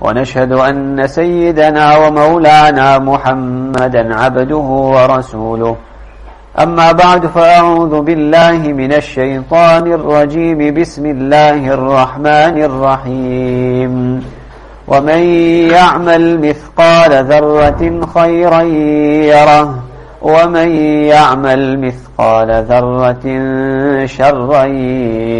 ونشهد 0.00 0.52
أن 0.52 1.06
سيدنا 1.06 1.96
ومولانا 1.96 2.98
محمدا 2.98 4.14
عبده 4.14 4.56
ورسوله. 4.56 5.76
أما 6.58 6.92
بعد 6.92 7.26
فأعوذ 7.26 8.00
بالله 8.00 8.58
من 8.58 8.92
الشيطان 8.92 9.92
الرجيم. 9.92 10.74
بسم 10.74 11.06
الله 11.06 11.74
الرحمن 11.74 12.62
الرحيم. 12.62 14.24
ومن 14.88 15.22
يعمل 15.70 16.40
مثقال 16.40 17.24
ذرة 17.24 18.06
خيرا 18.14 18.60
يره 19.32 19.74
ومن 20.22 20.68
يعمل 21.04 21.80
مثقال 21.80 22.64
ذرة 22.68 23.26
شرا 24.06 24.64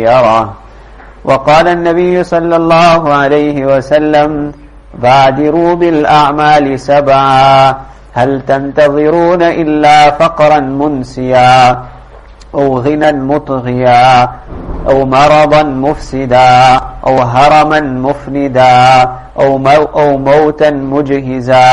يره. 0.08 0.63
وقال 1.24 1.66
النبي 1.68 2.24
صلى 2.24 2.56
الله 2.56 3.02
عليه 3.14 3.58
وسلم 3.66 4.52
بادروا 5.02 5.74
بالأعمال 5.74 6.80
سبعا 6.80 7.74
هل 8.12 8.30
تنتظرون 8.46 9.42
إلا 9.42 10.10
فقرا 10.10 10.60
منسيا 10.60 11.78
أو 12.54 12.78
غنى 12.78 13.12
مطغيا 13.12 14.28
أو 14.90 15.06
مرضا 15.06 15.62
مفسدا 15.62 16.80
أو 17.06 17.16
هرما 17.34 17.80
مفندا 17.80 18.78
أو, 19.40 19.58
مو 19.58 19.82
أو 20.00 20.18
موتا 20.18 20.70
مجهزا 20.70 21.70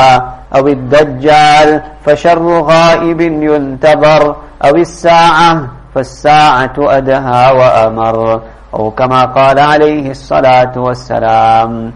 أو 0.56 0.68
الدجال 0.68 1.82
فشر 2.04 2.42
غائب 2.70 3.20
ينتظر 3.20 4.22
أو 4.64 4.74
الساعة 4.76 5.52
فالساعة 5.94 6.76
أدهى 6.78 7.44
وأمر. 7.58 8.40
أو 8.73 8.91
كما 8.91 9.25
قال 9.25 9.59
عليه 9.59 10.11
الصلاة 10.11 10.73
والسلام 10.77 11.91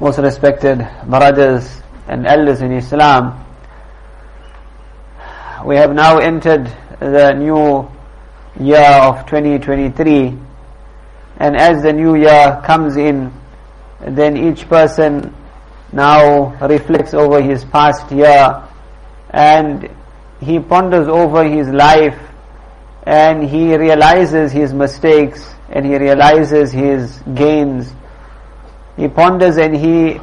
Most 0.00 0.18
respected 0.18 0.84
brothers 1.06 1.80
and 2.08 2.26
elders 2.26 2.60
in 2.60 2.72
Islam, 2.72 3.38
we 5.64 5.76
have 5.76 5.94
now 5.94 6.18
entered 6.18 6.66
the 6.98 7.32
new 7.34 7.88
year 8.58 8.90
of 9.00 9.24
2023 9.26 10.36
and 11.38 11.56
as 11.56 11.82
the 11.82 11.92
new 11.92 12.16
year 12.16 12.60
comes 12.64 12.96
in 12.96 13.32
then 14.00 14.36
each 14.36 14.68
person 14.68 15.32
now 15.92 16.50
reflects 16.66 17.14
over 17.14 17.40
his 17.40 17.64
past 17.64 18.10
year 18.10 18.62
and 19.30 19.88
he 20.40 20.58
ponders 20.58 21.08
over 21.08 21.44
his 21.44 21.68
life 21.68 22.18
and 23.07 23.41
he 23.41 23.73
realizes 23.77 24.51
his 24.51 24.73
mistakes 24.73 25.49
and 25.69 25.85
he 25.85 25.95
realizes 25.95 26.73
his 26.73 27.23
gains. 27.35 27.93
He 28.97 29.07
ponders 29.07 29.55
and 29.55 29.73
he 29.73 30.19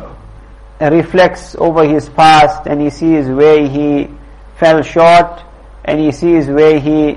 reflects 0.79 1.55
over 1.55 1.89
his 1.89 2.11
past 2.11 2.67
and 2.67 2.83
he 2.83 2.91
sees 2.91 3.27
where 3.27 3.67
he 3.67 4.11
fell 4.59 4.83
short 4.83 5.43
and 5.87 5.99
he 5.99 6.13
sees 6.13 6.47
where 6.49 6.79
he 6.79 7.13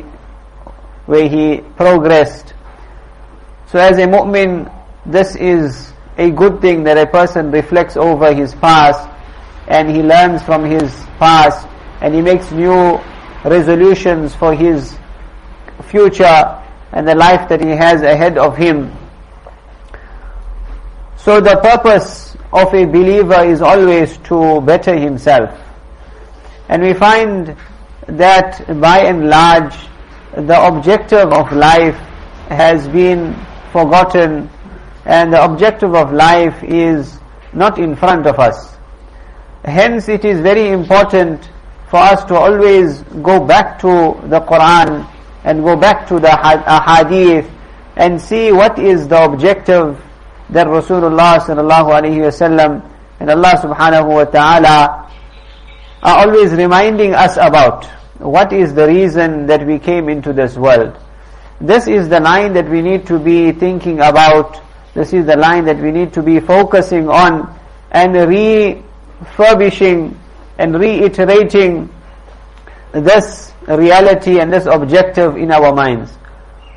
where 1.06 1.28
he 1.28 1.58
progressed. 1.76 2.54
So 3.66 3.78
as 3.78 3.98
a 3.98 4.08
mu'min, 4.08 4.72
this 5.06 5.36
is 5.36 5.92
a 6.18 6.32
good 6.32 6.62
thing 6.62 6.86
that 6.86 6.98
a 6.98 7.08
person 7.08 7.52
reflects 7.52 7.98
over 7.98 8.34
his 8.34 8.56
past 8.56 9.10
and 9.68 9.90
he 9.90 10.02
learns 10.02 10.42
from 10.44 10.64
his 10.64 10.96
past 11.20 11.68
and 12.00 12.16
he 12.16 12.22
makes 12.22 12.52
new 12.54 13.02
resolutions 13.44 14.34
for 14.34 14.56
his 14.56 14.98
future 15.88 16.64
and 16.92 17.08
the 17.08 17.16
life 17.16 17.50
that 17.50 17.62
he 17.62 17.70
has 17.70 18.02
ahead 18.02 18.38
of 18.38 18.56
him. 18.56 18.92
So 21.18 21.42
the 21.42 21.58
purpose 21.58 22.38
of 22.54 22.74
a 22.74 22.86
believer 22.86 23.44
is 23.44 23.62
always 23.62 24.18
to 24.30 24.62
better 24.62 24.96
himself. 24.98 25.52
And 26.70 26.82
we 26.82 26.94
find 26.94 27.56
that 28.08 28.80
by 28.80 29.00
and 29.00 29.30
large 29.30 29.76
the 30.36 30.66
objective 30.66 31.32
of 31.34 31.52
life 31.52 31.96
has 32.50 32.88
been 32.88 33.34
forgotten 33.72 34.50
and 35.06 35.34
the 35.34 35.44
objective 35.44 35.96
of 35.96 36.14
life 36.14 36.64
is 36.64 37.20
not 37.54 37.80
in 37.80 37.96
front 37.96 38.26
of 38.28 38.40
us. 38.40 38.78
Hence 39.66 40.08
it 40.08 40.24
is 40.24 40.40
very 40.40 40.70
important 40.70 41.50
for 41.90 41.98
us 41.98 42.24
to 42.26 42.36
always 42.36 43.02
go 43.24 43.46
back 43.46 43.80
to 43.80 43.88
the 44.28 44.40
Quran 44.42 45.08
and 45.48 45.64
go 45.64 45.78
back 45.78 46.06
to 46.10 46.20
the 46.20 46.30
uh, 46.30 46.98
hadith 46.98 47.50
and 47.96 48.22
see 48.22 48.52
what 48.52 48.78
is 48.78 49.08
the 49.08 49.24
objective 49.24 49.98
that 50.50 50.68
Rasulullah 50.68 51.40
sallallahu 51.40 51.88
alaihi 51.96 52.20
wasallam 52.20 52.84
and 53.22 53.30
Allah 53.32 53.54
subhanahu 53.56 54.08
wa 54.14 54.26
ta'ala 54.26 55.10
are 56.04 56.28
always 56.28 56.52
reminding 56.52 57.16
us 57.16 57.38
about. 57.38 57.86
What 58.20 58.52
is 58.52 58.74
the 58.74 58.88
reason 58.88 59.48
that 59.48 59.66
we 59.66 59.80
came 59.80 60.10
into 60.10 60.34
this 60.34 60.58
world? 60.58 60.98
This 61.62 61.88
is 61.88 62.10
the 62.10 62.20
line 62.20 62.52
that 62.54 62.68
we 62.70 62.82
need 62.82 63.08
to 63.08 63.18
be 63.18 63.54
thinking 63.54 64.02
about. 64.02 64.62
This 64.96 65.14
is 65.14 65.26
the 65.26 65.38
line 65.38 65.64
that 65.64 65.78
we 65.78 65.92
need 65.92 66.12
to 66.14 66.22
be 66.22 66.42
focusing 66.42 67.08
on 67.08 67.58
and 67.92 68.14
refurbishing 68.16 70.20
and 70.58 70.78
reiterating 70.78 71.90
this 72.92 73.47
reality 73.76 74.40
and 74.40 74.52
this 74.52 74.66
objective 74.66 75.36
in 75.36 75.52
our 75.52 75.74
minds. 75.74 76.18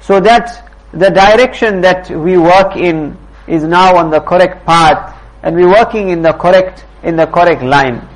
So 0.00 0.18
that 0.20 0.70
the 0.92 1.10
direction 1.10 1.80
that 1.82 2.10
we 2.10 2.36
work 2.36 2.76
in 2.76 3.16
is 3.46 3.62
now 3.62 3.96
on 3.96 4.10
the 4.10 4.20
correct 4.20 4.66
path 4.66 5.16
and 5.42 5.54
we're 5.54 5.68
working 5.68 6.08
in 6.08 6.22
the 6.22 6.32
correct 6.32 6.84
in 7.02 7.16
the 7.16 7.26
correct 7.26 7.62
line. 7.62 8.06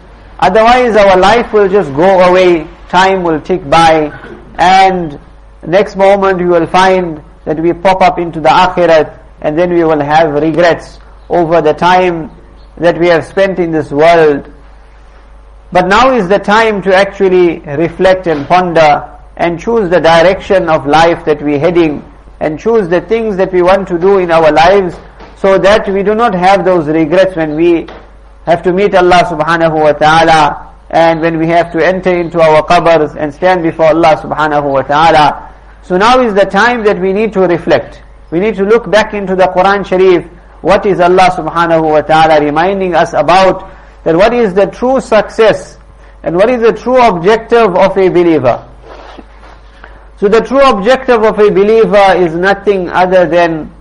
Otherwise 0.41 0.97
our 0.97 1.17
life 1.17 1.53
will 1.53 1.69
just 1.69 1.93
go 1.95 2.21
away, 2.29 2.67
time 2.89 3.23
will 3.23 3.41
tick 3.41 3.69
by 3.69 4.11
and 4.59 5.21
next 5.67 5.97
moment 5.97 6.39
we 6.39 6.47
will 6.47 6.67
find 6.67 7.23
that 7.45 7.61
we 7.61 7.73
pop 7.73 8.01
up 8.01 8.19
into 8.19 8.41
the 8.41 8.49
akhirat 8.49 9.21
and 9.43 9.59
then 9.59 9.73
we 9.73 9.85
will 9.85 10.01
have 10.01 10.33
regrets 10.33 10.99
over 11.29 11.61
the 11.61 11.73
time 11.73 12.31
that 12.79 12.99
we 12.99 13.09
have 13.09 13.25
spent 13.25 13.59
in 13.59 13.71
this 13.71 13.91
world. 13.91 14.51
But 15.73 15.89
now 15.89 16.15
is 16.15 16.29
the 16.29 16.39
time 16.39 16.83
to 16.83 16.95
actually 16.95 17.61
reflect 17.61 18.27
and 18.27 18.47
ponder 18.47 19.11
and 19.37 19.59
choose 19.59 19.91
the 19.91 20.01
direction 20.01 20.69
of 20.69 20.87
life 20.87 21.25
that 21.25 21.43
we're 21.43 21.59
heading 21.59 22.05
and 22.41 22.59
choose 22.59 22.89
the 22.89 23.01
things 23.01 23.37
that 23.37 23.53
we 23.53 23.63
want 23.63 23.89
to 23.89 23.99
do 23.99 24.19
in 24.19 24.31
our 24.31 24.53
lives 24.53 24.97
so 25.37 25.59
that 25.59 25.89
we 25.89 26.03
do 26.03 26.15
not 26.15 26.35
have 26.35 26.65
those 26.65 26.87
regrets 26.87 27.37
when 27.37 27.57
we 27.57 27.87
have 28.47 28.63
to 28.63 28.73
meet 28.73 28.95
Allah 28.95 29.25
subhanahu 29.25 29.81
wa 29.81 29.93
ta'ala 29.93 30.75
and 30.91 31.21
when 31.21 31.39
we 31.39 31.47
have 31.49 31.73
to 31.73 31.85
enter 31.85 32.15
into 32.15 32.41
our 32.41 32.63
qabrs 32.63 33.17
and 33.17 33.33
stand 33.33 33.63
before 33.63 33.87
Allah 33.87 34.17
subhanahu 34.17 34.71
wa 34.71 34.83
ta'ala. 34.83 35.53
So 35.83 35.97
now 35.97 36.21
is 36.21 36.35
the 36.35 36.45
time 36.45 36.85
that 36.85 36.99
we 36.99 37.13
need 37.13 37.33
to 37.33 37.41
reflect. 37.41 38.03
We 38.31 38.41
need 38.41 38.55
to 38.57 38.65
look 38.65 38.91
back 38.91 39.15
into 39.15 39.35
the 39.35 39.49
Quran 39.49 39.85
Sharif. 39.87 40.25
What 40.61 40.87
is 40.87 41.01
Allah 41.01 41.31
subhanahu 41.31 41.91
wa 41.91 42.01
ta'ala 42.01 42.41
reminding 42.41 42.95
us 42.95 43.13
about 43.13 43.71
that 44.04 44.16
what 44.16 44.34
is 44.34 44.54
the 44.54 44.68
true 44.68 45.00
success 45.02 45.78
and 46.24 46.36
what 46.36 46.50
is 46.50 46.62
the 46.62 46.74
true 46.74 47.02
objective 47.02 47.76
of 47.76 47.98
a 47.98 48.10
believer. 48.10 48.66
So 50.18 50.28
the 50.28 50.42
true 50.42 50.62
objective 50.62 51.24
of 51.24 51.40
a 51.40 51.50
believer 51.50 52.14
is 52.18 52.36
nothing 52.36 52.90
other 52.90 53.26
than 53.26 53.72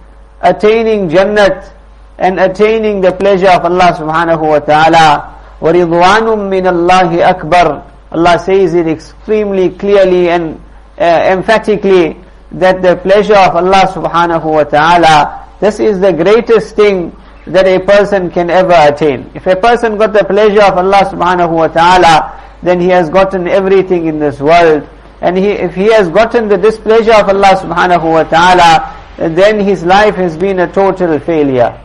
attaining 0.40 1.08
Jannat 1.08 1.72
and 2.18 2.38
attaining 2.38 3.00
the 3.00 3.12
pleasure 3.12 3.48
of 3.48 3.64
Allah 3.64 3.92
subhanahu 3.98 4.48
wa 4.48 4.58
ta'ala. 4.60 5.34
وَرِضْوَانٌ 5.60 6.26
مِّنَ 6.46 6.66
اللَّهِ 6.66 7.34
أَكْبَرُ 7.34 7.84
Allah 8.12 8.38
says 8.38 8.74
it 8.74 8.86
extremely 8.86 9.70
clearly 9.70 10.30
and 10.30 10.60
uh, 10.98 11.02
emphatically 11.04 12.16
that 12.52 12.80
the 12.82 12.96
pleasure 12.96 13.36
of 13.36 13.56
Allah 13.56 13.84
subhanahu 13.92 14.44
wa 14.44 14.64
ta'ala, 14.64 15.48
this 15.60 15.78
is 15.80 16.00
the 16.00 16.12
greatest 16.12 16.74
thing 16.74 17.14
that 17.47 17.67
a 17.67 17.79
person 17.79 18.31
can 18.31 18.49
ever 18.49 18.73
attain. 18.73 19.29
If 19.33 19.47
a 19.47 19.55
person 19.55 19.97
got 19.97 20.13
the 20.13 20.23
pleasure 20.23 20.63
of 20.63 20.77
Allah 20.77 21.03
subhanahu 21.11 21.51
wa 21.51 21.67
ta'ala, 21.67 22.39
then 22.61 22.79
he 22.79 22.87
has 22.89 23.09
gotten 23.09 23.47
everything 23.47 24.05
in 24.05 24.19
this 24.19 24.39
world. 24.39 24.87
And 25.21 25.37
he, 25.37 25.49
if 25.51 25.75
he 25.75 25.91
has 25.91 26.09
gotten 26.09 26.47
the 26.47 26.57
displeasure 26.57 27.13
of 27.13 27.27
Allah 27.29 27.55
subhanahu 27.59 28.03
wa 28.03 28.23
ta'ala, 28.23 28.99
then 29.17 29.59
his 29.59 29.83
life 29.83 30.15
has 30.15 30.37
been 30.37 30.59
a 30.59 30.71
total 30.71 31.19
failure. 31.19 31.79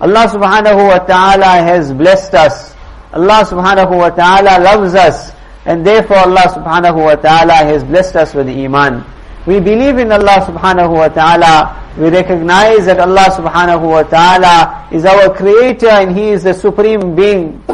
Allah 0.00 0.26
subhanahu 0.28 0.88
wa 0.88 0.98
ta'ala 0.98 1.62
has 1.62 1.92
blessed 1.92 2.34
us. 2.34 2.74
Allah 3.12 3.42
subhanahu 3.44 3.96
wa 3.98 4.10
ta'ala 4.10 4.62
loves 4.62 4.94
us. 4.94 5.32
And 5.64 5.84
therefore 5.86 6.18
Allah 6.18 6.46
subhanahu 6.54 7.04
wa 7.04 7.14
ta'ala 7.14 7.54
has 7.54 7.84
blessed 7.84 8.16
us 8.16 8.34
with 8.34 8.48
iman. 8.48 9.04
We 9.48 9.60
believe 9.60 9.96
in 9.96 10.12
Allah 10.12 10.44
subhanahu 10.44 10.92
wa 10.92 11.08
ta'ala. 11.08 11.94
We 11.96 12.10
recognize 12.10 12.84
that 12.84 13.00
Allah 13.00 13.32
subhanahu 13.32 13.80
wa 13.80 14.02
ta'ala 14.02 14.86
is 14.92 15.06
our 15.06 15.34
creator 15.34 15.88
and 15.88 16.14
He 16.14 16.28
is 16.28 16.42
the 16.42 16.52
supreme 16.52 17.16
being. 17.16 17.64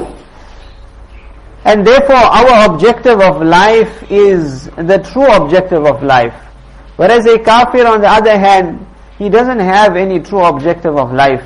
And 1.65 1.85
therefore 1.85 2.15
our 2.15 2.71
objective 2.73 3.21
of 3.21 3.43
life 3.43 4.05
is 4.09 4.67
the 4.77 4.99
true 5.11 5.27
objective 5.27 5.85
of 5.85 6.01
life. 6.05 6.37
Whereas 6.95 7.27
a 7.27 7.41
kafir 7.41 7.89
on 7.89 8.03
the 8.03 8.09
other 8.09 8.39
hand, 8.39 8.87
he 9.19 9.29
doesn't 9.29 9.59
have 9.59 9.97
any 9.97 10.21
true 10.21 10.45
objective 10.45 10.97
of 10.97 11.13
life. 11.13 11.43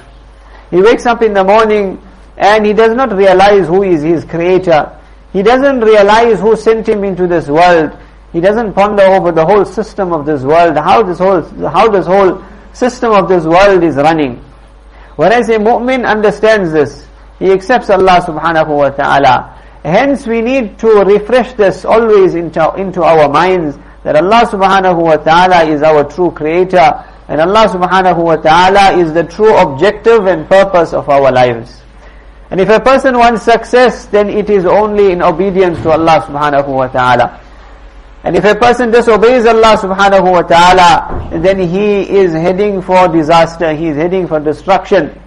He 0.70 0.82
wakes 0.82 1.06
up 1.06 1.22
in 1.22 1.32
the 1.32 1.42
morning 1.44 2.02
and 2.36 2.66
he 2.66 2.74
does 2.74 2.94
not 2.94 3.16
realize 3.16 3.66
who 3.66 3.82
is 3.82 4.02
his 4.02 4.26
creator. 4.26 4.94
He 5.32 5.42
doesn't 5.42 5.80
realize 5.80 6.38
who 6.38 6.54
sent 6.54 6.86
him 6.86 7.02
into 7.02 7.26
this 7.26 7.48
world. 7.48 7.96
He 8.32 8.40
doesn't 8.40 8.74
ponder 8.74 9.02
over 9.02 9.32
the 9.32 9.44
whole 9.44 9.64
system 9.64 10.12
of 10.12 10.26
this 10.26 10.42
world, 10.42 10.76
how 10.76 11.02
this 11.02 11.18
whole, 11.18 11.42
how 11.68 11.88
this 11.88 12.06
whole 12.06 12.44
system 12.72 13.12
of 13.12 13.28
this 13.28 13.44
world 13.44 13.82
is 13.82 13.96
running. 13.96 14.44
Whereas 15.16 15.48
a 15.48 15.58
mu'min 15.58 16.06
understands 16.06 16.72
this. 16.72 17.06
He 17.38 17.50
accepts 17.50 17.90
Allah 17.90 18.20
subhanahu 18.24 18.68
wa 18.68 18.90
ta'ala. 18.90 19.54
Hence 19.82 20.26
we 20.26 20.42
need 20.42 20.78
to 20.80 21.04
refresh 21.04 21.54
this 21.54 21.84
always 21.84 22.34
into, 22.34 22.74
into 22.74 23.02
our 23.02 23.28
minds 23.28 23.78
that 24.02 24.16
Allah 24.16 24.46
subhanahu 24.46 25.02
wa 25.02 25.16
ta'ala 25.16 25.64
is 25.64 25.82
our 25.82 26.04
true 26.04 26.30
creator 26.30 27.04
and 27.28 27.40
Allah 27.40 27.68
subhanahu 27.68 28.24
wa 28.24 28.36
ta'ala 28.36 28.96
is 28.98 29.12
the 29.12 29.24
true 29.24 29.54
objective 29.56 30.26
and 30.26 30.48
purpose 30.48 30.92
of 30.92 31.08
our 31.08 31.30
lives. 31.30 31.82
And 32.50 32.60
if 32.60 32.70
a 32.70 32.80
person 32.80 33.18
wants 33.18 33.42
success, 33.42 34.06
then 34.06 34.30
it 34.30 34.48
is 34.48 34.64
only 34.64 35.12
in 35.12 35.20
obedience 35.20 35.78
to 35.82 35.90
Allah 35.90 36.24
subhanahu 36.26 36.68
wa 36.68 36.88
ta'ala. 36.88 37.40
And 38.23 38.37
if 38.37 38.45
a 38.45 38.55
person 38.55 38.89
disobeys 38.89 39.45
Allah 39.45 39.75
subhanahu 39.77 40.31
wa 40.31 40.41
ta'ala, 40.43 41.29
then 41.41 41.59
he 41.59 42.09
is 42.09 42.31
heading 42.31 42.81
for 42.81 43.07
disaster, 43.09 43.73
he 43.73 43.87
is 43.87 43.97
heading 43.97 44.27
for 44.27 44.39
destruction. 44.39 45.19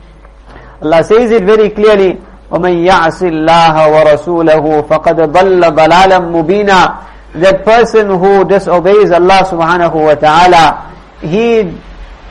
Allah 0.81 1.05
says 1.05 1.31
it 1.31 1.45
very 1.45 1.69
clearly, 1.71 2.15
وَمَنْ 2.51 2.87
يَعْصِ 2.89 3.21
اللَّهَ 3.21 3.75
وَرَسُولَهُ 3.93 4.89
فَقَدْ 4.89 5.33
ضَلَّ 5.33 5.61
ضَلَالًا 5.77 6.19
مُبِينًا 6.33 7.41
That 7.41 7.65
person 7.67 8.09
who 8.09 8.45
disobeys 8.47 9.11
Allah 9.11 9.45
subhanahu 9.45 9.95
wa 9.95 10.15
ta'ala, 10.15 10.97
he 11.21 11.71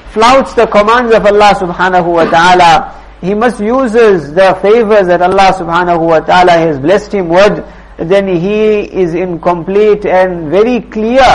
flouts 0.09 0.55
the 0.55 0.65
commands 0.65 1.13
of 1.13 1.25
Allah 1.27 1.53
subhanahu 1.59 2.05
wa 2.11 2.25
ta'ala, 2.25 2.95
he 3.21 3.33
misuses 3.35 4.33
the 4.33 4.57
favors 4.61 5.07
that 5.07 5.21
Allah 5.21 5.53
subhanahu 5.53 5.99
wa 6.07 6.19
ta'ala 6.21 6.53
has 6.53 6.79
blessed 6.79 7.13
him 7.13 7.29
with, 7.29 7.63
then 7.99 8.27
he 8.27 8.81
is 8.91 9.13
in 9.13 9.39
complete 9.39 10.05
and 10.05 10.49
very 10.49 10.81
clear, 10.81 11.25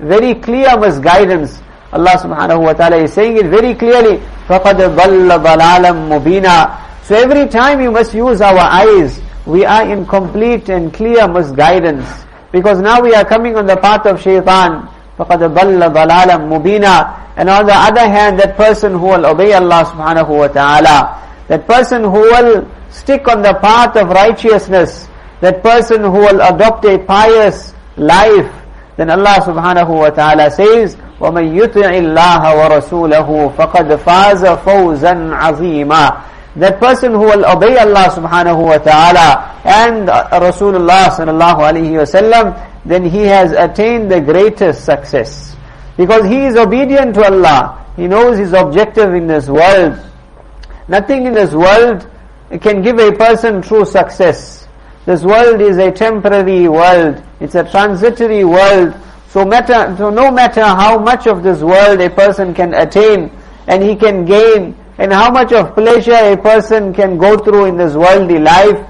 very 0.00 0.34
clear 0.34 0.76
misguidance. 0.78 1.60
Allah 1.92 2.16
subhanahu 2.20 2.62
wa 2.64 2.72
ta'ala 2.72 2.96
is 2.98 3.12
saying 3.12 3.36
it 3.38 3.46
very 3.46 3.74
clearly, 3.74 4.18
فَقَدْ 4.46 4.76
ضَلَّ 4.96 5.28
ضَلَالًا 5.30 5.90
مُبِينًا 6.08 7.04
So 7.04 7.14
every 7.16 7.46
time 7.48 7.80
you 7.80 7.90
must 7.90 8.12
use 8.14 8.40
our 8.40 8.58
eyes, 8.58 9.20
we 9.46 9.64
are 9.64 9.88
in 9.88 10.04
complete 10.06 10.68
and 10.68 10.92
clear 10.92 11.26
misguidance. 11.26 12.04
Because 12.52 12.80
now 12.80 13.00
we 13.00 13.14
are 13.14 13.24
coming 13.24 13.56
on 13.56 13.66
the 13.66 13.76
path 13.76 14.04
of 14.06 14.20
shaitan. 14.20 14.88
فَقَدْ 15.18 15.54
ضَلَّ 15.54 15.80
ضَلَالًا 15.92 16.36
مُبِينًا 16.48 17.28
and 17.38 17.48
on 17.48 17.66
the 17.66 17.72
other 17.72 18.00
hand, 18.08 18.40
that 18.40 18.56
person 18.56 18.92
who 18.98 19.14
will 19.14 19.24
obey 19.26 19.52
Allah 19.54 19.84
subhanahu 19.86 20.26
wa 20.28 20.48
ta'ala, 20.48 21.22
that 21.46 21.68
person 21.68 22.02
who 22.02 22.10
will 22.34 22.66
stick 22.90 23.28
on 23.28 23.42
the 23.42 23.54
path 23.54 23.94
of 23.94 24.08
righteousness, 24.10 25.06
that 25.42 25.62
person 25.62 26.00
who 26.02 26.10
will 26.10 26.40
adopt 26.40 26.84
a 26.84 26.98
pious 26.98 27.74
life, 27.96 28.50
then 28.96 29.10
Allah 29.10 29.38
subhanahu 29.44 29.88
wa 29.98 30.10
ta'ala 30.10 30.50
says, 30.50 30.96
وَمَن 31.20 31.54
يُطِعِ 31.54 31.90
اللَّهَ 31.90 32.42
وَرَسُولَهُ 32.42 33.56
فَقَدْ 33.56 33.96
فَازَ 33.98 34.56
فَوْزًا 34.64 35.36
عَظِيمًا 35.38 36.24
That 36.56 36.80
person 36.80 37.12
who 37.12 37.20
will 37.20 37.44
obey 37.46 37.76
Allah 37.78 38.10
subhanahu 38.10 38.62
wa 38.64 38.78
ta'ala 38.78 39.60
and 39.64 40.08
Rasulullah 40.08 41.10
sallallahu 41.10 41.58
alayhi 41.62 41.98
wa 41.98 42.06
sallam, 42.06 42.54
then 42.84 43.04
he 43.04 43.22
has 43.22 43.52
attained 43.52 44.10
the 44.10 44.20
greatest 44.20 44.84
success. 44.84 45.56
Because 45.96 46.24
he 46.26 46.44
is 46.46 46.56
obedient 46.56 47.14
to 47.14 47.24
Allah. 47.24 47.84
He 47.96 48.06
knows 48.06 48.38
his 48.38 48.52
objective 48.52 49.12
in 49.14 49.26
this 49.26 49.48
world. 49.48 49.98
Nothing 50.86 51.26
in 51.26 51.34
this 51.34 51.52
world 51.52 52.08
can 52.62 52.82
give 52.82 52.98
a 52.98 53.12
person 53.12 53.60
true 53.60 53.84
success. 53.84 54.61
this 55.05 55.23
world 55.23 55.59
is 55.59 55.77
a 55.77 55.91
temporary 55.91 56.69
world. 56.69 57.21
It's 57.41 57.55
a 57.55 57.69
transitory 57.69 58.45
world. 58.45 58.95
So, 59.27 59.43
matter, 59.43 59.93
so 59.97 60.09
no 60.09 60.31
matter 60.31 60.63
how 60.63 60.97
much 60.97 61.27
of 61.27 61.43
this 61.43 61.61
world 61.61 61.99
a 61.99 62.09
person 62.09 62.53
can 62.53 62.73
attain 62.73 63.29
and 63.67 63.83
he 63.83 63.95
can 63.95 64.23
gain 64.23 64.77
and 64.97 65.11
how 65.11 65.29
much 65.29 65.51
of 65.51 65.73
pleasure 65.75 66.13
a 66.13 66.37
person 66.37 66.93
can 66.93 67.17
go 67.17 67.37
through 67.37 67.65
in 67.65 67.75
this 67.75 67.95
worldly 67.95 68.39
life, 68.39 68.87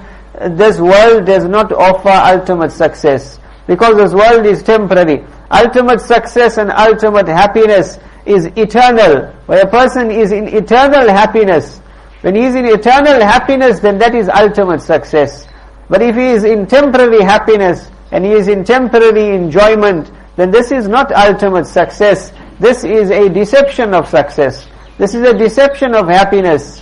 this 0.50 0.78
world 0.78 1.26
does 1.26 1.44
not 1.44 1.72
offer 1.72 2.10
ultimate 2.10 2.70
success. 2.70 3.40
Because 3.66 3.96
this 3.96 4.12
world 4.12 4.46
is 4.46 4.62
temporary. 4.62 5.24
Ultimate 5.50 6.00
success 6.00 6.58
and 6.58 6.70
ultimate 6.70 7.26
happiness 7.26 7.98
is 8.24 8.46
eternal. 8.56 9.32
When 9.46 9.58
a 9.58 9.68
person 9.68 10.12
is 10.12 10.30
in 10.30 10.46
eternal 10.46 11.08
happiness, 11.08 11.78
when 12.20 12.36
he 12.36 12.42
is 12.42 12.54
in 12.54 12.66
eternal 12.66 13.20
happiness, 13.20 13.80
then 13.80 13.98
that 13.98 14.14
is 14.14 14.28
ultimate 14.28 14.80
success. 14.80 15.48
But 15.89 16.01
if 16.01 16.15
he 16.15 16.25
is 16.27 16.43
in 16.43 16.67
temporary 16.67 17.23
happiness 17.23 17.89
and 18.11 18.23
he 18.25 18.31
is 18.31 18.47
in 18.47 18.63
temporary 18.63 19.35
enjoyment, 19.35 20.11
then 20.35 20.51
this 20.51 20.71
is 20.71 20.87
not 20.87 21.11
ultimate 21.11 21.65
success. 21.65 22.31
This 22.59 22.83
is 22.83 23.09
a 23.09 23.29
deception 23.29 23.93
of 23.93 24.07
success. 24.07 24.67
This 24.97 25.15
is 25.15 25.23
a 25.27 25.33
deception 25.37 25.95
of 25.95 26.07
happiness. 26.07 26.81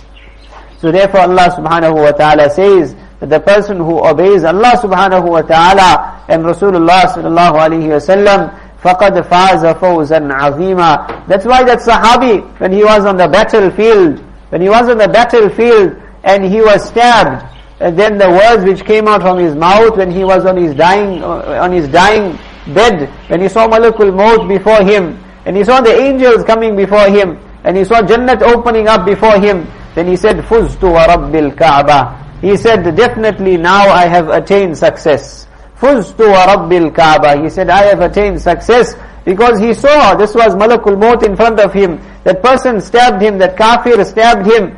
So 0.78 0.92
therefore 0.92 1.20
Allah 1.20 1.50
subhanahu 1.56 1.94
wa 1.94 2.12
ta'ala 2.12 2.50
says 2.50 2.94
that 3.20 3.30
the 3.30 3.40
person 3.40 3.78
who 3.78 3.98
obeys 4.04 4.44
Allah 4.44 4.78
subhanahu 4.78 5.28
wa 5.28 5.42
ta'ala 5.42 6.24
and 6.28 6.44
Rasulullah 6.44 7.02
sallallahu 7.10 7.58
alayhi 7.58 7.88
wa 7.90 7.98
sallam 7.98 8.68
فَقَدْ 8.82 9.22
فَازَ 9.26 9.74
فَوْزًا 9.74 10.32
عَظِيمًا 10.32 11.26
That's 11.26 11.44
why 11.44 11.64
that 11.64 11.80
Sahabi, 11.80 12.46
when 12.60 12.72
he 12.72 12.84
was 12.84 13.04
on 13.04 13.16
the 13.16 13.26
battlefield, 13.26 14.20
when 14.50 14.60
he 14.60 14.68
was 14.68 14.88
on 14.88 14.98
the 14.98 15.08
battlefield 15.08 16.00
and 16.22 16.44
he 16.44 16.60
was 16.60 16.86
stabbed, 16.86 17.44
and 17.83 17.99
then 17.99 18.17
the 18.17 18.29
words 18.29 18.63
which 18.63 18.85
came 18.85 19.09
out 19.09 19.19
from 19.21 19.37
his 19.37 19.55
mouth 19.57 19.97
when 19.97 20.09
he 20.09 20.23
was 20.23 20.45
on 20.45 20.55
his 20.55 20.73
dying, 20.73 21.21
uh, 21.21 21.59
on 21.61 21.73
his 21.73 21.89
dying 21.89 22.39
bed, 22.73 23.09
when 23.27 23.41
he 23.41 23.49
saw 23.49 23.67
Malakul 23.67 24.15
Maut 24.15 24.47
before 24.47 24.81
him, 24.83 25.21
and 25.45 25.57
he 25.57 25.65
saw 25.65 25.81
the 25.81 25.91
angels 25.91 26.45
coming 26.45 26.77
before 26.77 27.09
him, 27.09 27.37
and 27.65 27.75
he 27.75 27.83
saw 27.83 28.01
Jannat 28.01 28.41
opening 28.41 28.87
up 28.87 29.05
before 29.05 29.37
him, 29.37 29.67
then 29.95 30.07
he 30.07 30.15
said, 30.15 30.37
Fuztu 30.45 30.93
wa 30.93 31.07
Rabbil 31.07 31.57
Kaaba. 31.57 32.23
He 32.39 32.55
said, 32.55 32.83
definitely 32.95 33.57
now 33.57 33.89
I 33.89 34.05
have 34.05 34.29
attained 34.29 34.77
success. 34.77 35.45
Fuztu 35.75 36.31
wa 36.31 36.55
Rabbil 36.55 36.95
Kaaba. 36.95 37.43
He 37.43 37.49
said, 37.49 37.69
I 37.69 37.83
have 37.83 37.99
attained 37.99 38.39
success 38.41 38.95
because 39.25 39.59
he 39.59 39.73
saw 39.73 40.15
this 40.15 40.33
was 40.33 40.55
Malakul 40.55 40.97
Maut 40.97 41.21
in 41.25 41.35
front 41.35 41.59
of 41.59 41.73
him. 41.73 41.99
That 42.23 42.41
person 42.41 42.79
stabbed 42.79 43.21
him, 43.21 43.39
that 43.39 43.57
kafir 43.57 44.01
stabbed 44.05 44.45
him. 44.45 44.77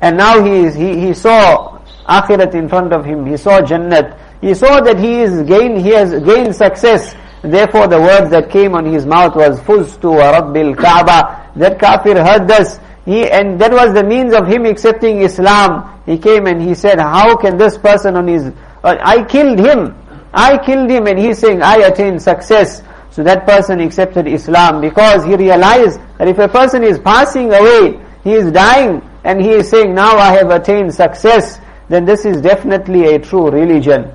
And 0.00 0.16
now 0.16 0.42
he, 0.42 0.70
he, 0.70 1.08
he 1.08 1.12
saw 1.12 1.77
akhirat 2.08 2.54
in 2.54 2.68
front 2.68 2.92
of 2.92 3.04
him. 3.04 3.26
He 3.26 3.36
saw 3.36 3.60
Jannat. 3.60 4.18
He 4.40 4.54
saw 4.54 4.80
that 4.80 4.98
he 4.98 5.20
is 5.20 5.42
gain. 5.42 5.76
he 5.78 5.90
has 5.90 6.12
gained 6.22 6.54
success. 6.56 7.14
Therefore 7.42 7.86
the 7.86 8.00
words 8.00 8.30
that 8.30 8.50
came 8.50 8.74
on 8.74 8.84
his 8.84 9.06
mouth 9.06 9.36
was 9.36 9.60
Fuztu 9.60 10.16
wa 10.16 10.32
Rabbil 10.40 10.76
Kaaba. 10.76 11.50
That 11.56 11.78
kafir 11.78 12.22
heard 12.24 12.48
this. 12.48 12.80
He, 13.04 13.28
and 13.28 13.60
that 13.60 13.72
was 13.72 13.94
the 13.94 14.04
means 14.04 14.34
of 14.34 14.46
him 14.46 14.66
accepting 14.66 15.22
Islam. 15.22 16.02
He 16.04 16.18
came 16.18 16.46
and 16.46 16.60
he 16.60 16.74
said, 16.74 16.98
how 16.98 17.36
can 17.36 17.56
this 17.56 17.78
person 17.78 18.16
on 18.16 18.26
his, 18.28 18.44
uh, 18.84 18.96
I 19.00 19.24
killed 19.24 19.58
him. 19.58 19.94
I 20.32 20.58
killed 20.58 20.90
him 20.90 21.06
and 21.06 21.18
he's 21.18 21.38
saying, 21.38 21.62
I 21.62 21.76
attained 21.76 22.20
success. 22.22 22.82
So 23.10 23.22
that 23.24 23.46
person 23.46 23.80
accepted 23.80 24.26
Islam 24.26 24.80
because 24.80 25.24
he 25.24 25.36
realized 25.36 26.00
that 26.18 26.28
if 26.28 26.38
a 26.38 26.48
person 26.48 26.84
is 26.84 26.98
passing 26.98 27.52
away, 27.52 27.98
he 28.24 28.32
is 28.32 28.52
dying 28.52 29.02
and 29.24 29.40
he 29.40 29.50
is 29.52 29.70
saying, 29.70 29.94
now 29.94 30.16
I 30.16 30.34
have 30.34 30.50
attained 30.50 30.94
success 30.94 31.60
then 31.88 32.04
this 32.04 32.24
is 32.24 32.40
definitely 32.40 33.14
a 33.14 33.18
true 33.18 33.50
religion. 33.50 34.12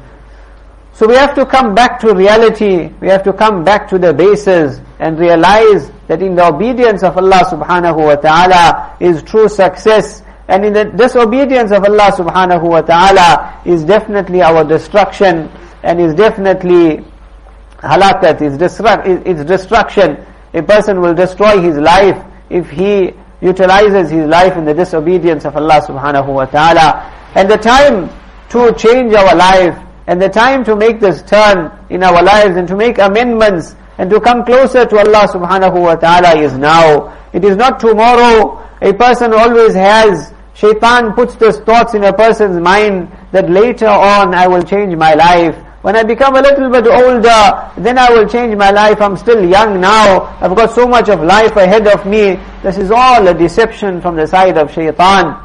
So 0.94 1.08
we 1.08 1.16
have 1.16 1.34
to 1.36 1.46
come 1.46 1.74
back 1.74 2.00
to 2.02 2.14
reality, 2.14 2.88
we 3.02 3.08
have 3.08 3.24
to 3.24 3.34
come 3.34 3.64
back 3.64 3.90
to 3.90 3.98
the 3.98 4.14
basis 4.14 4.80
and 5.00 5.18
realize 5.18 5.92
that 6.08 6.22
in 6.22 6.36
the 6.36 6.46
obedience 6.46 7.02
of 7.04 7.18
Allah 7.18 7.42
subhanahu 7.50 8.06
wa 8.06 8.16
ta'ala 8.16 8.98
is 9.00 9.24
true 9.24 9.50
success 9.50 10.22
and 10.48 10.66
in 10.66 10.74
the 10.74 10.86
disobedience 10.86 11.72
of 11.72 11.84
Allah 11.84 12.12
subhanahu 12.12 12.64
wa 12.70 12.82
ta'ala 12.82 13.62
is 13.66 13.84
definitely 13.84 14.42
our 14.42 14.64
destruction 14.64 15.50
and 15.84 16.00
is 16.00 16.14
definitely 16.14 17.04
halakat, 17.80 18.42
is, 18.42 18.58
destruct, 18.58 19.26
is 19.26 19.44
destruction. 19.46 20.24
A 20.54 20.62
person 20.62 21.02
will 21.02 21.14
destroy 21.14 21.60
his 21.60 21.78
life 21.78 22.22
if 22.50 22.70
he 22.70 23.14
utilizes 23.42 24.12
his 24.12 24.28
life 24.28 24.56
in 24.58 24.66
the 24.66 24.74
disobedience 24.74 25.46
of 25.46 25.56
Allah 25.56 25.82
subhanahu 25.82 26.28
wa 26.28 26.46
ta'ala. 26.46 27.23
And 27.36 27.50
the 27.50 27.58
time 27.58 28.10
to 28.50 28.74
change 28.74 29.14
our 29.14 29.36
life 29.36 29.78
and 30.08 30.22
the 30.22 30.30
time 30.30 30.64
to 30.66 30.76
make 30.76 31.00
this 31.00 31.22
turn 31.24 31.72
in 31.90 32.04
our 32.04 32.22
lives 32.22 32.56
and 32.58 32.68
to 32.68 32.76
make 32.76 32.98
amendments 33.00 33.76
and 33.98 34.10
to 34.10 34.20
come 34.20 34.44
closer 34.46 34.86
to 34.86 34.98
Allah 34.98 35.28
subhanahu 35.28 35.82
wa 35.82 35.96
ta'ala 35.96 36.38
is 36.40 36.54
now. 36.54 37.18
It 37.34 37.44
is 37.44 37.56
not 37.56 37.80
tomorrow. 37.80 38.62
A 38.82 38.94
person 38.94 39.34
always 39.34 39.74
has, 39.74 40.34
shaitan 40.54 41.14
puts 41.14 41.36
those 41.36 41.60
thoughts 41.60 41.94
in 41.94 42.04
a 42.04 42.14
person's 42.14 42.60
mind 42.60 43.10
that 43.32 43.50
later 43.50 43.88
on 43.88 44.34
I 44.34 44.48
will 44.48 44.64
change 44.64 44.96
my 44.96 45.14
life. 45.14 45.56
When 45.84 45.96
I 45.98 46.04
become 46.04 46.36
a 46.36 46.42
little 46.42 46.70
bit 46.70 46.88
older, 46.88 47.72
then 47.78 47.98
I 47.98 48.10
will 48.10 48.28
change 48.28 48.56
my 48.56 48.72
life. 48.72 49.02
I'm 49.02 49.18
still 49.18 49.44
young 49.44 49.82
now. 49.82 50.38
I've 50.40 50.56
got 50.56 50.72
so 50.72 50.88
much 50.88 51.10
of 51.10 51.22
life 51.22 51.56
ahead 51.58 51.88
of 51.88 52.06
me. 52.06 52.40
This 52.62 52.78
is 52.78 52.90
all 52.90 53.28
a 53.28 53.34
deception 53.34 54.00
from 54.00 54.16
the 54.16 54.26
side 54.26 54.58
of 54.58 54.72
shaitan. 54.72 55.36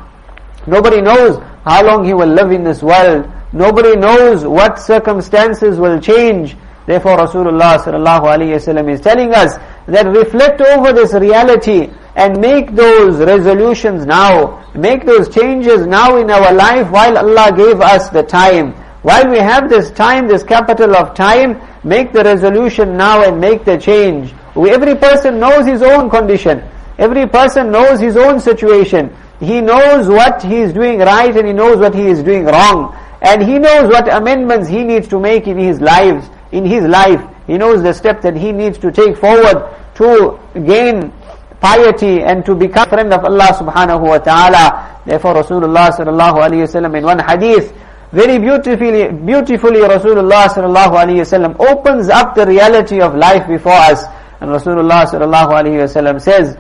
Nobody 0.66 1.00
knows 1.00 1.42
how 1.68 1.84
long 1.84 2.04
he 2.04 2.14
will 2.14 2.32
live 2.40 2.50
in 2.50 2.64
this 2.64 2.82
world. 2.82 3.30
Nobody 3.52 3.94
knows 3.94 4.46
what 4.46 4.78
circumstances 4.78 5.78
will 5.78 6.00
change. 6.00 6.56
Therefore 6.86 7.18
Rasulullah 7.18 7.78
sallallahu 7.78 8.24
alayhi 8.34 8.54
wasallam 8.56 8.90
is 8.90 9.02
telling 9.02 9.34
us 9.34 9.56
that 9.86 10.06
reflect 10.06 10.62
over 10.62 10.94
this 10.94 11.12
reality 11.12 11.90
and 12.16 12.40
make 12.40 12.74
those 12.74 13.18
resolutions 13.18 14.06
now. 14.06 14.64
Make 14.74 15.04
those 15.04 15.28
changes 15.28 15.86
now 15.86 16.16
in 16.16 16.30
our 16.30 16.54
life 16.54 16.90
while 16.90 17.18
Allah 17.18 17.52
gave 17.54 17.82
us 17.82 18.08
the 18.08 18.22
time. 18.22 18.72
While 19.02 19.28
we 19.28 19.38
have 19.38 19.68
this 19.68 19.90
time, 19.90 20.26
this 20.26 20.42
capital 20.42 20.96
of 20.96 21.14
time, 21.14 21.60
make 21.84 22.12
the 22.12 22.24
resolution 22.24 22.96
now 22.96 23.22
and 23.22 23.38
make 23.40 23.66
the 23.66 23.76
change. 23.76 24.34
Every 24.56 24.96
person 24.96 25.38
knows 25.38 25.66
his 25.66 25.82
own 25.82 26.08
condition. 26.08 26.62
Every 26.98 27.28
person 27.28 27.70
knows 27.70 28.00
his 28.00 28.16
own 28.16 28.40
situation. 28.40 29.14
He 29.40 29.60
knows 29.60 30.08
what 30.08 30.42
he 30.42 30.56
is 30.56 30.72
doing 30.72 30.98
right 30.98 31.34
and 31.36 31.46
he 31.46 31.52
knows 31.52 31.78
what 31.78 31.94
he 31.94 32.06
is 32.06 32.22
doing 32.22 32.44
wrong. 32.44 32.96
And 33.20 33.42
he 33.42 33.58
knows 33.58 33.88
what 33.88 34.08
amendments 34.12 34.68
he 34.68 34.84
needs 34.84 35.08
to 35.08 35.18
make 35.20 35.46
in 35.46 35.58
his 35.58 35.80
lives, 35.80 36.28
in 36.52 36.64
his 36.64 36.84
life. 36.84 37.20
He 37.46 37.56
knows 37.56 37.82
the 37.82 37.92
steps 37.92 38.22
that 38.22 38.36
he 38.36 38.52
needs 38.52 38.78
to 38.78 38.92
take 38.92 39.16
forward 39.16 39.74
to 39.96 40.38
gain 40.54 41.12
piety 41.60 42.22
and 42.22 42.44
to 42.46 42.54
become 42.54 42.86
a 42.86 42.90
friend 42.90 43.12
of 43.12 43.24
Allah 43.24 43.48
subhanahu 43.54 44.00
wa 44.00 44.18
ta'ala. 44.18 45.02
Therefore 45.04 45.34
Rasulullah 45.34 45.90
sallallahu 45.90 46.38
alayhi 46.42 46.66
wasallam 46.66 46.96
in 46.96 47.04
one 47.04 47.18
hadith, 47.18 47.72
very 48.12 48.38
beautifully, 48.38 49.08
beautifully 49.10 49.80
Rasulullah 49.80 50.46
sallallahu 50.48 50.94
alayhi 50.94 51.20
wasallam 51.26 51.58
opens 51.58 52.08
up 52.08 52.34
the 52.34 52.46
reality 52.46 53.00
of 53.00 53.14
life 53.14 53.46
before 53.48 53.72
us. 53.72 54.04
And 54.40 54.50
Rasulullah 54.50 55.06
sallallahu 55.06 55.50
alayhi 55.50 55.82
wasallam 55.82 56.20
says, 56.20 56.56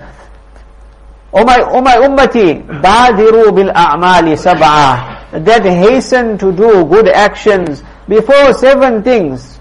O 1.32 1.44
my, 1.44 1.60
O 1.60 1.80
my 1.80 1.96
ummati, 1.96 2.64
badiru 2.80 3.54
bil 3.54 3.70
a'mali 3.70 4.36
sab'ah 4.36 5.18
that 5.44 5.62
hasten 5.62 6.38
to 6.38 6.52
do 6.52 6.84
good 6.86 7.08
actions 7.08 7.82
before 8.08 8.54
seven 8.54 9.02
things. 9.02 9.58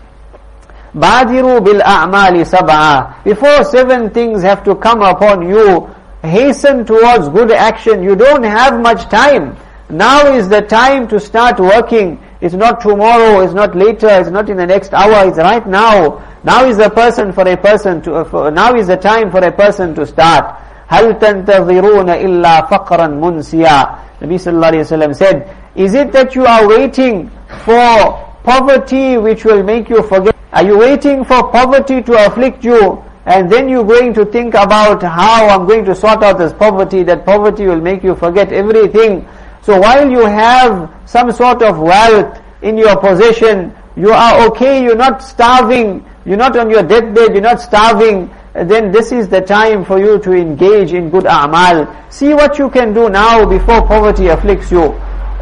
Badiru 0.95 1.63
bil 1.63 1.81
a'mali 1.81 2.45
sab'a. 2.45 3.23
Before 3.23 3.63
seven 3.65 4.09
things 4.11 4.41
have 4.43 4.63
to 4.63 4.75
come 4.75 5.01
upon 5.01 5.47
you, 5.47 5.93
hasten 6.23 6.85
towards 6.85 7.27
good 7.29 7.51
action. 7.51 8.01
You 8.01 8.15
don't 8.15 8.43
have 8.43 8.79
much 8.79 9.09
time. 9.09 9.57
Now 9.89 10.33
is 10.33 10.47
the 10.49 10.61
time 10.61 11.07
to 11.09 11.19
start 11.19 11.59
working. 11.59 12.21
It's 12.39 12.53
not 12.53 12.81
tomorrow, 12.81 13.41
it's 13.41 13.53
not 13.53 13.75
later, 13.75 14.07
it's 14.09 14.29
not 14.29 14.49
in 14.49 14.57
the 14.57 14.67
next 14.67 14.93
hour, 14.93 15.27
it's 15.27 15.37
right 15.37 15.65
now. 15.65 16.23
Now 16.43 16.65
is 16.65 16.77
the 16.77 16.89
person 16.89 17.33
for 17.33 17.47
a 17.47 17.57
person 17.57 18.01
to, 18.03 18.15
uh, 18.15 18.23
for, 18.23 18.51
now 18.51 18.75
is 18.75 18.87
the 18.87 18.97
time 18.97 19.31
for 19.31 19.39
a 19.39 19.51
person 19.51 19.95
to 19.95 20.05
start. 20.05 20.61
هل 20.88 21.18
تنتظرون 21.18 22.10
إلا 22.10 22.60
فقرا 22.60 23.06
منسيا 23.06 23.86
Nabi 24.22 24.38
sallallahu 24.38 24.72
alayhi 24.72 24.86
wasallam 24.86 25.14
said, 25.16 25.56
is 25.74 25.94
it 25.94 26.12
that 26.12 26.36
you 26.36 26.46
are 26.46 26.68
waiting 26.68 27.28
for 27.64 28.22
poverty 28.44 29.18
which 29.18 29.44
will 29.44 29.64
make 29.64 29.88
you 29.88 30.00
forget? 30.04 30.36
Are 30.52 30.62
you 30.62 30.78
waiting 30.78 31.24
for 31.24 31.50
poverty 31.50 32.02
to 32.02 32.26
afflict 32.26 32.62
you 32.64 33.02
and 33.26 33.50
then 33.50 33.68
you're 33.68 33.84
going 33.84 34.14
to 34.14 34.24
think 34.26 34.54
about 34.54 35.02
how 35.02 35.48
I'm 35.48 35.66
going 35.66 35.84
to 35.86 35.94
sort 35.94 36.22
out 36.22 36.38
this 36.38 36.52
poverty, 36.52 37.02
that 37.04 37.24
poverty 37.24 37.66
will 37.66 37.80
make 37.80 38.02
you 38.02 38.14
forget 38.14 38.52
everything. 38.52 39.26
So 39.62 39.80
while 39.80 40.10
you 40.10 40.26
have 40.26 40.90
some 41.06 41.30
sort 41.32 41.62
of 41.62 41.78
wealth 41.78 42.40
in 42.62 42.76
your 42.76 42.96
possession, 42.96 43.74
you 43.96 44.10
are 44.10 44.46
okay, 44.48 44.82
you're 44.82 44.96
not 44.96 45.22
starving, 45.22 46.04
you're 46.24 46.36
not 46.36 46.56
on 46.56 46.70
your 46.70 46.82
deathbed, 46.82 47.32
you're 47.32 47.42
not 47.42 47.60
starving, 47.60 48.28
then 48.65 48.91
this 48.91 49.11
is 49.11 49.27
the 49.29 49.41
time 49.41 49.85
for 49.85 49.99
you 49.99 50.17
to 50.19 50.33
engage 50.33 50.91
in 50.91 51.11
good 51.11 51.25
a'mal. 51.25 51.85
See 52.11 52.33
what 52.33 52.57
you 52.57 52.69
can 52.71 52.91
do 52.91 53.07
now 53.07 53.45
before 53.45 53.85
poverty 53.85 54.27
afflicts 54.27 54.71
you. 54.71 54.81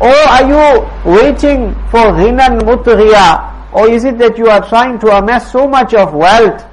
Or 0.01 0.15
are 0.27 0.43
you 0.43 1.09
waiting 1.09 1.73
for 1.89 2.11
ghinan 2.11 2.59
mutghiya? 2.67 3.71
Or 3.73 3.87
is 3.89 4.03
it 4.03 4.17
that 4.17 4.37
you 4.37 4.47
are 4.47 4.67
trying 4.67 4.99
to 4.99 5.07
amass 5.15 5.51
so 5.51 5.67
much 5.67 5.93
of 5.93 6.13
wealth 6.13 6.63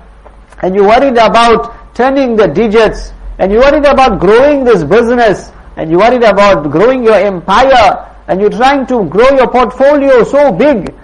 and 0.62 0.74
you're 0.74 0.86
worried 0.86 1.18
about 1.18 1.94
turning 1.94 2.34
the 2.34 2.48
digits 2.48 3.12
and 3.38 3.52
you're 3.52 3.60
worried 3.60 3.84
about 3.84 4.18
growing 4.18 4.64
this 4.64 4.82
business 4.82 5.52
and 5.76 5.90
you're 5.90 6.00
worried 6.00 6.22
about 6.22 6.70
growing 6.70 7.04
your 7.04 7.14
empire 7.14 8.08
and 8.26 8.40
you're 8.40 8.50
trying 8.50 8.86
to 8.86 9.04
grow 9.06 9.28
your 9.30 9.48
portfolio 9.48 10.24
so 10.24 10.52
big 10.52 10.94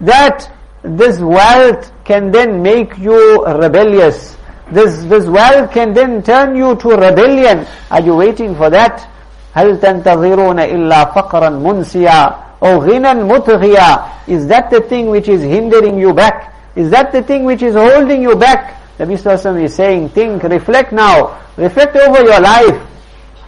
that 0.00 0.50
this 0.82 1.18
wealth 1.18 1.92
can 2.04 2.30
then 2.30 2.62
make 2.62 2.96
you 2.98 3.44
rebellious 3.46 4.37
this, 4.71 5.03
this 5.05 5.25
wealth 5.25 5.71
can 5.71 5.93
then 5.93 6.23
turn 6.23 6.55
you 6.55 6.75
to 6.75 6.89
rebellion. 6.89 7.67
Are 7.91 8.01
you 8.01 8.15
waiting 8.15 8.55
for 8.55 8.69
that? 8.69 9.07
هل 9.55 9.77
تنتظرون 9.79 10.59
إلا 10.59 11.05
فقرا 11.13 11.49
منسيا 11.49 12.35
أو 12.63 12.81
غنى 12.83 13.13
مطغيا 13.13 13.99
Is 14.27 14.47
that 14.47 14.69
the 14.71 14.81
thing 14.81 15.07
which 15.07 15.27
is 15.27 15.41
hindering 15.43 15.99
you 15.99 16.13
back? 16.13 16.55
Is 16.75 16.89
that 16.89 17.11
the 17.11 17.21
thing 17.21 17.43
which 17.43 17.61
is 17.61 17.75
holding 17.75 18.21
you 18.23 18.35
back? 18.35 18.81
Nabi 18.97 19.17
Sallallahu 19.17 19.63
is 19.63 19.75
saying, 19.75 20.09
think, 20.09 20.41
reflect 20.43 20.91
now. 20.91 21.39
Reflect 21.57 21.95
over 21.95 22.23
your 22.23 22.39
life. 22.39 22.81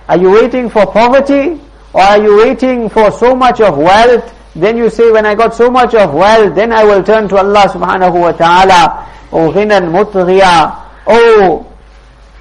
Are 0.08 0.18
you 0.18 0.32
waiting 0.32 0.70
for 0.70 0.86
poverty? 0.86 1.60
Or 1.94 2.02
are 2.02 2.22
you 2.22 2.38
waiting 2.38 2.90
for 2.90 3.10
so 3.12 3.36
much 3.36 3.62
of 3.62 3.78
wealth? 3.78 4.32
Then 4.56 4.78
you 4.78 4.90
say, 4.90 5.12
when 5.12 5.26
I 5.26 5.34
got 5.34 5.56
so 5.56 5.72
much 5.72 5.96
of 5.96 6.14
wealth, 6.14 6.56
then 6.56 6.72
I 6.72 6.84
will 6.84 7.04
turn 7.04 7.28
to 7.30 7.38
Allah 7.38 7.66
subhanahu 7.70 8.20
wa 8.20 8.32
ta'ala. 8.32 9.10
O 9.32 9.52
ghinan 9.52 9.90
mutghiya. 9.92 10.86
Oh, 11.07 11.67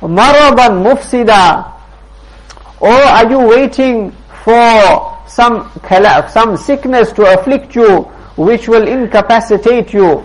maradan 0.02 0.84
mufsida, 0.84 1.74
or 2.80 2.90
are 2.92 3.30
you 3.30 3.40
waiting 3.40 4.12
for 4.44 5.18
some 5.28 5.70
some 6.30 6.58
sickness 6.58 7.12
to 7.14 7.24
afflict 7.40 7.76
you 7.76 8.02
which 8.36 8.68
will 8.68 8.88
incapacitate 8.88 9.94
you? 9.94 10.24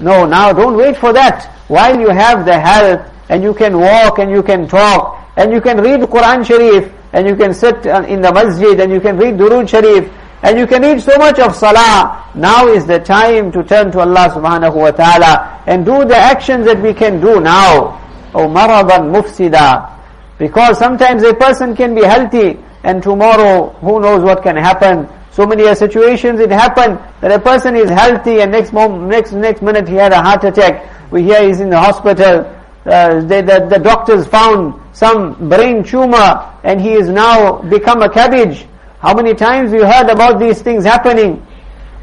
No, 0.00 0.24
now 0.26 0.52
don't 0.52 0.76
wait 0.76 0.96
for 0.96 1.12
that. 1.12 1.46
While 1.68 2.00
you 2.00 2.08
have 2.08 2.44
the 2.44 2.58
health 2.58 3.06
and 3.28 3.42
you 3.42 3.54
can 3.54 3.78
walk 3.78 4.18
and 4.18 4.30
you 4.30 4.42
can 4.42 4.66
talk 4.66 5.20
and 5.36 5.52
you 5.52 5.60
can 5.60 5.78
read 5.80 6.00
Quran 6.00 6.44
Sharif 6.44 6.92
and 7.12 7.26
you 7.26 7.36
can 7.36 7.52
sit 7.54 7.86
in 7.86 8.20
the 8.20 8.32
masjid 8.32 8.80
and 8.80 8.92
you 8.92 9.00
can 9.00 9.16
read 9.16 9.34
Durud 9.34 9.68
Sharif 9.68 10.10
and 10.42 10.58
you 10.58 10.66
can 10.66 10.84
eat 10.84 11.00
so 11.02 11.16
much 11.18 11.38
of 11.38 11.54
salah. 11.54 12.30
Now 12.34 12.66
is 12.68 12.86
the 12.86 12.98
time 12.98 13.52
to 13.52 13.62
turn 13.62 13.92
to 13.92 14.00
Allah 14.00 14.30
subhanahu 14.32 14.74
wa 14.74 14.90
ta'ala 14.90 15.62
and 15.66 15.84
do 15.84 16.04
the 16.04 16.16
actions 16.16 16.64
that 16.66 16.80
we 16.80 16.94
can 16.94 17.20
do 17.20 17.40
now. 17.40 18.00
Oh 18.34 18.48
maradan 18.48 19.12
mufsida. 19.12 19.98
Because 20.38 20.78
sometimes 20.78 21.22
a 21.22 21.34
person 21.34 21.76
can 21.76 21.94
be 21.94 22.02
healthy 22.02 22.58
and 22.84 23.02
tomorrow 23.02 23.68
who 23.80 24.00
knows 24.00 24.22
what 24.22 24.42
can 24.42 24.56
happen. 24.56 25.06
So 25.32 25.46
many 25.46 25.72
situations 25.74 26.40
it 26.40 26.50
happen 26.50 26.98
that 27.20 27.30
a 27.30 27.38
person 27.38 27.76
is 27.76 27.90
healthy 27.90 28.40
and 28.40 28.50
next 28.50 28.72
moment, 28.72 29.10
next 29.10 29.32
next 29.32 29.60
minute 29.62 29.86
he 29.88 29.94
had 29.96 30.12
a 30.12 30.22
heart 30.22 30.44
attack. 30.44 31.12
We 31.12 31.22
hear 31.24 31.46
he's 31.46 31.60
in 31.60 31.68
the 31.68 31.78
hospital. 31.78 32.56
Uh, 32.86 33.20
they, 33.20 33.42
the, 33.42 33.66
the 33.68 33.78
doctors 33.78 34.26
found 34.26 34.80
some 34.96 35.50
brain 35.50 35.84
tumor 35.84 36.50
and 36.64 36.80
he 36.80 36.92
is 36.92 37.10
now 37.10 37.60
become 37.62 38.00
a 38.00 38.08
cabbage. 38.08 38.66
How 39.00 39.14
many 39.14 39.34
times 39.34 39.72
we 39.72 39.78
heard 39.82 40.10
about 40.10 40.38
these 40.38 40.60
things 40.60 40.84
happening? 40.84 41.46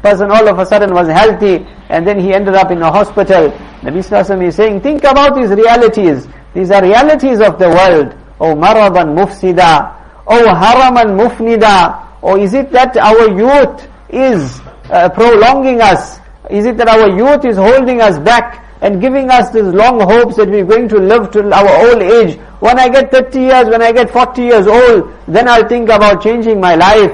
Person 0.02 0.30
all 0.32 0.48
of 0.48 0.58
a 0.58 0.66
sudden 0.66 0.92
was 0.92 1.06
healthy 1.06 1.64
and 1.88 2.04
then 2.04 2.18
he 2.18 2.34
ended 2.34 2.54
up 2.54 2.72
in 2.72 2.82
a 2.82 2.90
hospital. 2.90 3.50
Nabi 3.82 4.02
Sallallahu 4.02 4.46
is 4.46 4.56
saying, 4.56 4.80
think 4.80 5.04
about 5.04 5.36
these 5.36 5.50
realities. 5.50 6.26
These 6.54 6.72
are 6.72 6.82
realities 6.82 7.40
of 7.40 7.56
the 7.58 7.68
world. 7.68 8.16
Oh 8.40 8.54
maradan 8.56 9.14
mufsida. 9.14 9.94
Oh 10.26 10.44
haraman 10.44 11.14
mufnida. 11.16 12.04
Or 12.20 12.36
is 12.36 12.52
it 12.54 12.72
that 12.72 12.96
our 12.96 13.30
youth 13.30 13.88
is 14.10 14.60
uh, 14.90 15.08
prolonging 15.10 15.80
us? 15.80 16.18
Is 16.50 16.66
it 16.66 16.76
that 16.78 16.88
our 16.88 17.08
youth 17.10 17.44
is 17.44 17.56
holding 17.56 18.00
us 18.00 18.18
back 18.18 18.67
and 18.80 19.00
giving 19.00 19.30
us 19.30 19.50
these 19.50 19.64
long 19.64 20.00
hopes 20.00 20.36
that 20.36 20.48
we're 20.48 20.64
going 20.64 20.88
to 20.88 20.98
live 20.98 21.30
till 21.30 21.52
our 21.52 21.88
old 21.88 22.02
age? 22.02 22.38
When 22.60 22.78
I 22.78 22.88
get 22.88 23.10
30 23.10 23.40
years, 23.40 23.68
when 23.68 23.82
I 23.82 23.92
get 23.92 24.10
40 24.10 24.42
years 24.42 24.66
old, 24.66 25.12
then 25.26 25.48
I'll 25.48 25.68
think 25.68 25.88
about 25.88 26.22
changing 26.22 26.60
my 26.60 26.74
life. 26.74 27.12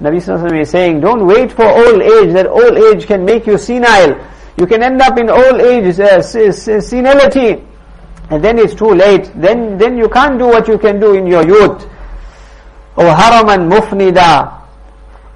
Nabi 0.00 0.16
Sallallahu 0.16 0.60
is 0.60 0.70
saying, 0.70 1.00
don't 1.00 1.26
wait 1.26 1.52
for 1.52 1.66
old 1.66 2.00
age, 2.00 2.32
that 2.32 2.46
old 2.46 2.76
age 2.76 3.06
can 3.06 3.24
make 3.24 3.46
you 3.46 3.58
senile. 3.58 4.18
You 4.56 4.66
can 4.66 4.82
end 4.82 5.00
up 5.00 5.18
in 5.18 5.28
old 5.28 5.60
age, 5.60 5.98
uh, 6.00 6.22
senility. 6.22 7.62
and 8.30 8.42
then 8.42 8.58
it's 8.58 8.74
too 8.74 8.94
late, 8.94 9.30
then, 9.34 9.76
then 9.76 9.98
you 9.98 10.08
can't 10.08 10.38
do 10.38 10.46
what 10.46 10.68
you 10.68 10.78
can 10.78 11.00
do 11.00 11.14
in 11.14 11.26
your 11.26 11.46
youth. 11.46 11.84
Or 12.96 13.04
haraman 13.04 13.70
mufnida, 13.70 14.60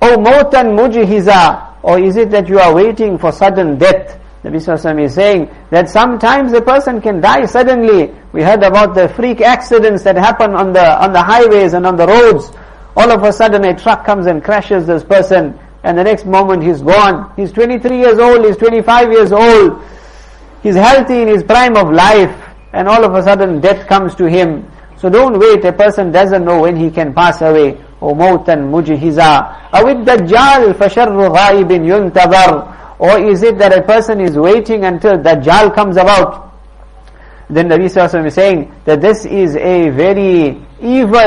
or 0.01 0.17
mautan 0.17 0.75
mujhiza, 0.79 1.75
or 1.83 1.99
is 1.99 2.17
it 2.17 2.31
that 2.31 2.49
you 2.49 2.59
are 2.59 2.75
waiting 2.75 3.19
for 3.19 3.33
sudden 3.33 3.79
death? 3.79 4.19
Nabi 4.45 4.57
Sallallahu 4.57 5.03
is 5.05 5.15
saying 5.15 5.49
that 5.71 5.89
sometimes 5.89 6.53
a 6.53 6.61
person 6.61 7.01
can 7.01 7.19
die 7.23 7.47
suddenly. 7.47 8.15
We 8.33 8.43
heard 8.43 8.63
about 8.63 8.95
the 8.95 9.09
freak 9.09 9.41
accidents 9.41 10.03
that 10.03 10.17
happen 10.17 10.55
on 10.55 10.75
the, 10.75 11.03
on 11.03 11.15
the 11.15 11.23
highways 11.23 11.73
and 11.73 11.87
on 11.87 11.97
the 11.97 12.07
roads. 12.07 12.53
All 12.95 13.11
of 13.11 13.23
a 13.23 13.33
sudden 13.33 13.65
a 13.65 13.75
truck 13.75 14.05
comes 14.05 14.27
and 14.27 14.45
crashes 14.45 14.87
this 14.87 15.03
person 15.03 15.59
and 15.83 15.97
the 15.97 16.05
next 16.05 16.27
moment 16.27 16.63
he's 16.63 16.83
gone. 16.83 17.33
He's 17.37 17.53
23 17.53 17.97
years 17.97 18.19
old, 18.19 18.45
he's 18.45 18.59
25 18.59 19.13
years 19.13 19.33
old. 19.33 19.83
He's 20.63 20.75
healthy 20.77 21.23
in 21.23 21.29
his 21.29 21.43
prime 21.43 21.75
of 21.79 21.91
life 21.91 22.37
and 22.75 22.87
all 22.87 23.03
of 23.03 23.15
a 23.15 23.23
sudden 23.23 23.63
death 23.63 23.89
comes 23.89 24.15
to 24.17 24.27
him. 24.27 24.71
So 24.99 25.09
don't 25.09 25.39
wait, 25.39 25.65
a 25.65 25.73
person 25.73 26.13
doesn't 26.13 26.45
know 26.45 26.61
when 26.61 26.77
he 26.77 26.91
can 26.91 27.15
pass 27.15 27.41
away. 27.41 27.83
O 28.03 28.15
mawtan 28.15 28.69
mujhiza. 28.71 29.71
Awid 29.73 30.05
dajjal 30.05 30.75
fasharru 30.75 31.33
ghaibin 31.35 31.87
yuntazar. 31.89 32.84
Or 33.00 33.18
is 33.20 33.44
it 33.44 33.58
that 33.60 33.78
a 33.78 33.82
person 33.82 34.20
is 34.20 34.36
waiting 34.38 34.86
until 34.86 35.18
Dajjal 35.18 35.74
comes 35.74 35.98
about? 35.98 36.54
Then 37.50 37.70
Nabi 37.70 37.86
Sallallahu 37.86 38.28
is 38.28 38.34
saying 38.36 38.72
that 38.86 39.02
this 39.02 39.26
is 39.26 39.56
a 39.56 39.90
very 39.90 40.62
evil, 40.82 41.18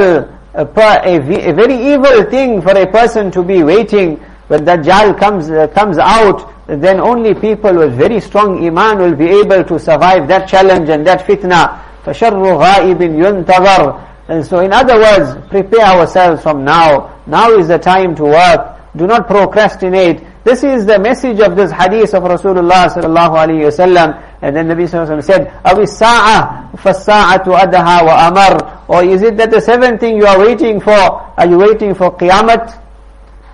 a, 0.55 0.65
a, 0.65 1.17
a, 1.17 1.53
very 1.53 1.95
evil 1.95 2.23
thing 2.31 2.63
for 2.63 2.77
a 2.77 2.87
person 2.87 3.31
to 3.33 3.43
be 3.43 3.63
waiting. 3.63 4.17
When 4.47 4.65
Dajjal 4.65 5.19
comes, 5.19 5.51
uh, 5.51 5.67
comes 5.69 5.99
out, 5.99 6.53
then 6.69 7.01
only 7.01 7.35
people 7.35 7.75
with 7.75 7.95
very 7.95 8.21
strong 8.21 8.65
iman 8.65 8.99
will 8.99 9.17
be 9.17 9.29
able 9.29 9.65
to 9.65 9.79
survive 9.79 10.29
that 10.29 10.49
challenge 10.49 10.89
and 10.91 11.05
that 11.07 11.27
fitna. 11.27 11.83
فَشَرُّ 12.05 12.33
غَائِبٍ 12.33 12.99
يُنْتَظَرُ 12.99 14.09
And 14.29 14.47
so 14.47 14.61
in 14.61 14.73
other 14.73 14.97
words, 14.97 15.47
prepare 15.49 15.87
ourselves 15.87 16.43
from 16.43 16.65
now. 16.65 17.21
Now 17.27 17.51
is 17.53 17.69
the 17.69 17.79
time 17.79 18.15
to 18.17 18.25
work. 18.25 18.79
Do 18.95 19.07
not 19.07 19.27
procrastinate. 19.27 20.23
This 20.47 20.65
is 20.65 20.87
the 20.87 20.99
message 20.99 21.39
of 21.41 21.57
this 21.57 21.71
hadith 21.71 22.15
of 22.15 22.25
Rasulullah 22.25 22.89
sallallahu 22.89 23.35
alayhi 23.47 23.71
wasallam. 23.71 24.21
And 24.43 24.57
then 24.57 24.69
Nabi 24.69 24.89
sallallahu 24.89 25.19
alayhi 25.19 25.25
said, 25.25 25.47
أَوِ 25.65 25.79
السَّاعَةُ 25.79 26.77
فَالسَّاعَةُ 26.77 27.45
أَدْهَا 27.45 28.01
وَأَمَرُ 28.09 28.89
Or 28.89 29.05
is 29.05 29.23
it 29.23 29.37
that 29.37 29.51
the 29.51 29.61
seventh 29.61 30.01
thing 30.01 30.17
you 30.17 30.27
are 30.27 30.39
waiting 30.39 30.81
for, 30.81 30.91
are 30.91 31.47
you 31.47 31.59
waiting 31.59 31.95
for 31.95 32.17
Qiyamah? 32.17 32.81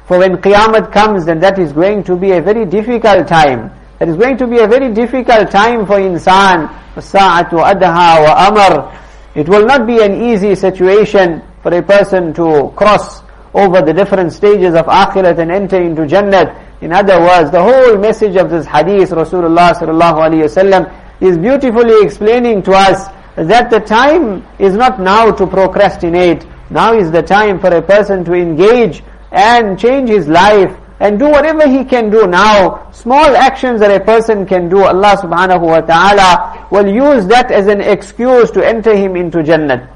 For 0.07 0.19
when 0.19 0.39
Qiyamah 0.39 0.91
comes, 0.91 1.27
then 1.27 1.41
that 1.41 1.59
is 1.59 1.73
going 1.73 2.05
to 2.05 2.17
be 2.17 2.33
a 2.33 2.41
very 2.41 2.65
difficult 2.65 3.29
time. 3.29 3.71
That 3.99 4.09
is 4.09 4.17
going 4.17 4.39
to 4.39 4.47
be 4.47 4.59
a 4.61 4.67
very 4.67 4.93
difficult 4.95 5.51
time 5.51 5.85
for 5.85 5.99
insan. 5.99 6.69
فَالسَّاعَةُ 6.95 7.51
أَدْهَا 7.51 8.27
وَأَمَرُ 8.27 8.95
It 9.35 9.49
will 9.49 9.67
not 9.67 9.87
be 9.87 10.01
an 10.03 10.23
easy 10.23 10.55
situation 10.55 11.43
for 11.63 11.77
a 11.77 11.83
person 11.83 12.33
to 12.35 12.73
cross 12.77 13.23
over 13.55 13.83
the 13.83 13.93
different 13.93 14.33
stages 14.33 14.75
of 14.75 14.87
akhirat 14.87 15.39
and 15.39 15.51
enter 15.51 15.81
into 15.83 16.07
Jannah. 16.07 16.55
In 16.84 16.92
other 16.92 17.18
words, 17.22 17.50
the 17.50 17.64
whole 17.64 17.98
message 17.98 18.36
of 18.36 18.50
this 18.50 18.66
hadith, 18.66 19.12
Rasulullah 19.12 19.74
sallallahu 19.74 20.20
alaihi 20.28 20.44
wasallam, 20.44 20.94
is 21.22 21.38
beautifully 21.38 22.06
explaining 22.06 22.62
to 22.64 22.74
us 22.74 23.08
that 23.38 23.70
the 23.70 23.80
time 23.80 24.46
is 24.60 24.74
not 24.76 25.00
now 25.00 25.32
to 25.32 25.48
procrastinate. 25.48 26.46
Now 26.70 26.94
is 26.94 27.10
the 27.10 27.24
time 27.24 27.58
for 27.62 27.74
a 27.74 27.82
person 27.82 28.26
to 28.26 28.34
engage 28.34 29.02
and 29.32 29.80
change 29.80 30.10
his 30.10 30.28
life 30.28 30.76
and 31.00 31.18
do 31.18 31.30
whatever 31.30 31.70
he 31.70 31.86
can 31.86 32.10
do 32.10 32.28
now. 32.28 32.92
Small 32.92 33.34
actions 33.34 33.80
that 33.80 33.90
a 33.90 34.04
person 34.04 34.46
can 34.46 34.68
do, 34.68 34.84
Allah 34.84 35.16
subhanahu 35.16 35.62
wa 35.62 35.80
ta'ala 35.80 36.68
will 36.70 36.88
use 36.88 37.26
that 37.28 37.50
as 37.50 37.68
an 37.68 37.80
excuse 37.80 38.52
to 38.52 38.68
enter 38.68 38.94
him 38.94 39.16
into 39.16 39.42
Jannah. 39.42 39.90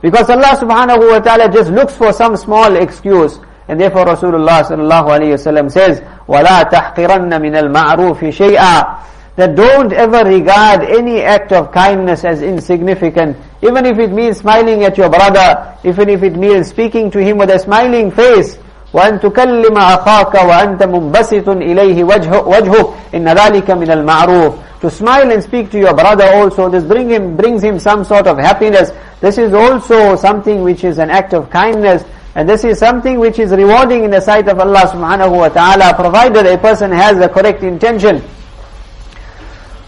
Because 0.00 0.30
Allah 0.30 0.56
subhanahu 0.56 1.10
wa 1.10 1.18
ta'ala 1.20 1.52
just 1.52 1.70
looks 1.70 1.94
for 1.94 2.14
some 2.14 2.34
small 2.38 2.76
excuse. 2.76 3.40
And 3.67 3.79
therefore 3.79 4.05
Rasulullah 4.05 4.63
sallallahu 4.63 5.07
alayhi 5.07 5.33
wasallam 5.37 5.71
says, 5.71 6.01
وَلَا 6.27 6.69
تَحْقِرَنَّ 6.69 7.29
مِنَ 7.29 7.55
الْمَعْرُوفِ 7.55 8.19
شَيْئًا 8.19 9.05
That 9.37 9.55
don't 9.55 9.93
ever 9.93 10.23
regard 10.27 10.81
any 10.83 11.21
act 11.21 11.51
of 11.53 11.71
kindness 11.71 12.25
as 12.25 12.41
insignificant. 12.41 13.37
Even 13.61 13.85
if 13.85 13.97
it 13.97 14.11
means 14.11 14.39
smiling 14.39 14.83
at 14.83 14.97
your 14.97 15.09
brother, 15.09 15.77
even 15.83 16.09
if 16.09 16.21
it 16.23 16.35
means 16.35 16.67
speaking 16.67 17.09
to 17.11 17.19
him 17.23 17.37
with 17.37 17.49
a 17.49 17.59
smiling 17.59 18.11
face, 18.11 18.57
وأن 18.93 19.19
تكلم 19.19 19.77
أخاك 19.77 20.33
وأنت 20.33 20.83
منبسط 20.83 21.49
إليه 21.49 22.03
وجهك 22.03 22.87
إن 23.15 23.27
ذلك 23.29 23.71
من 23.71 23.91
المعروف 23.91 24.53
to 24.81 24.89
smile 24.89 25.31
and 25.31 25.43
speak 25.43 25.69
to 25.69 25.77
your 25.77 25.93
brother 25.93 26.25
also 26.33 26.67
this 26.67 26.83
bring 26.83 27.07
him 27.09 27.37
brings 27.37 27.63
him 27.63 27.79
some 27.79 28.03
sort 28.03 28.25
of 28.27 28.37
happiness 28.37 28.91
this 29.21 29.37
is 29.37 29.53
also 29.53 30.15
something 30.15 30.63
which 30.63 30.83
is 30.83 30.97
an 30.97 31.09
act 31.09 31.33
of 31.33 31.49
kindness 31.49 32.03
and 32.36 32.46
this 32.46 32.64
is 32.64 32.78
something 32.78 33.18
which 33.18 33.38
is 33.38 33.50
rewarding 33.50 34.04
in 34.04 34.10
the 34.10 34.20
sight 34.20 34.46
of 34.46 34.60
Allah 34.60 34.80
subhanahu 34.92 35.38
wa 35.38 35.48
ta'ala, 35.48 35.94
provided 35.94 36.44
a 36.44 36.58
person 36.58 36.92
has 36.92 37.16
the 37.16 37.30
correct 37.30 37.62
intention. 37.62 38.22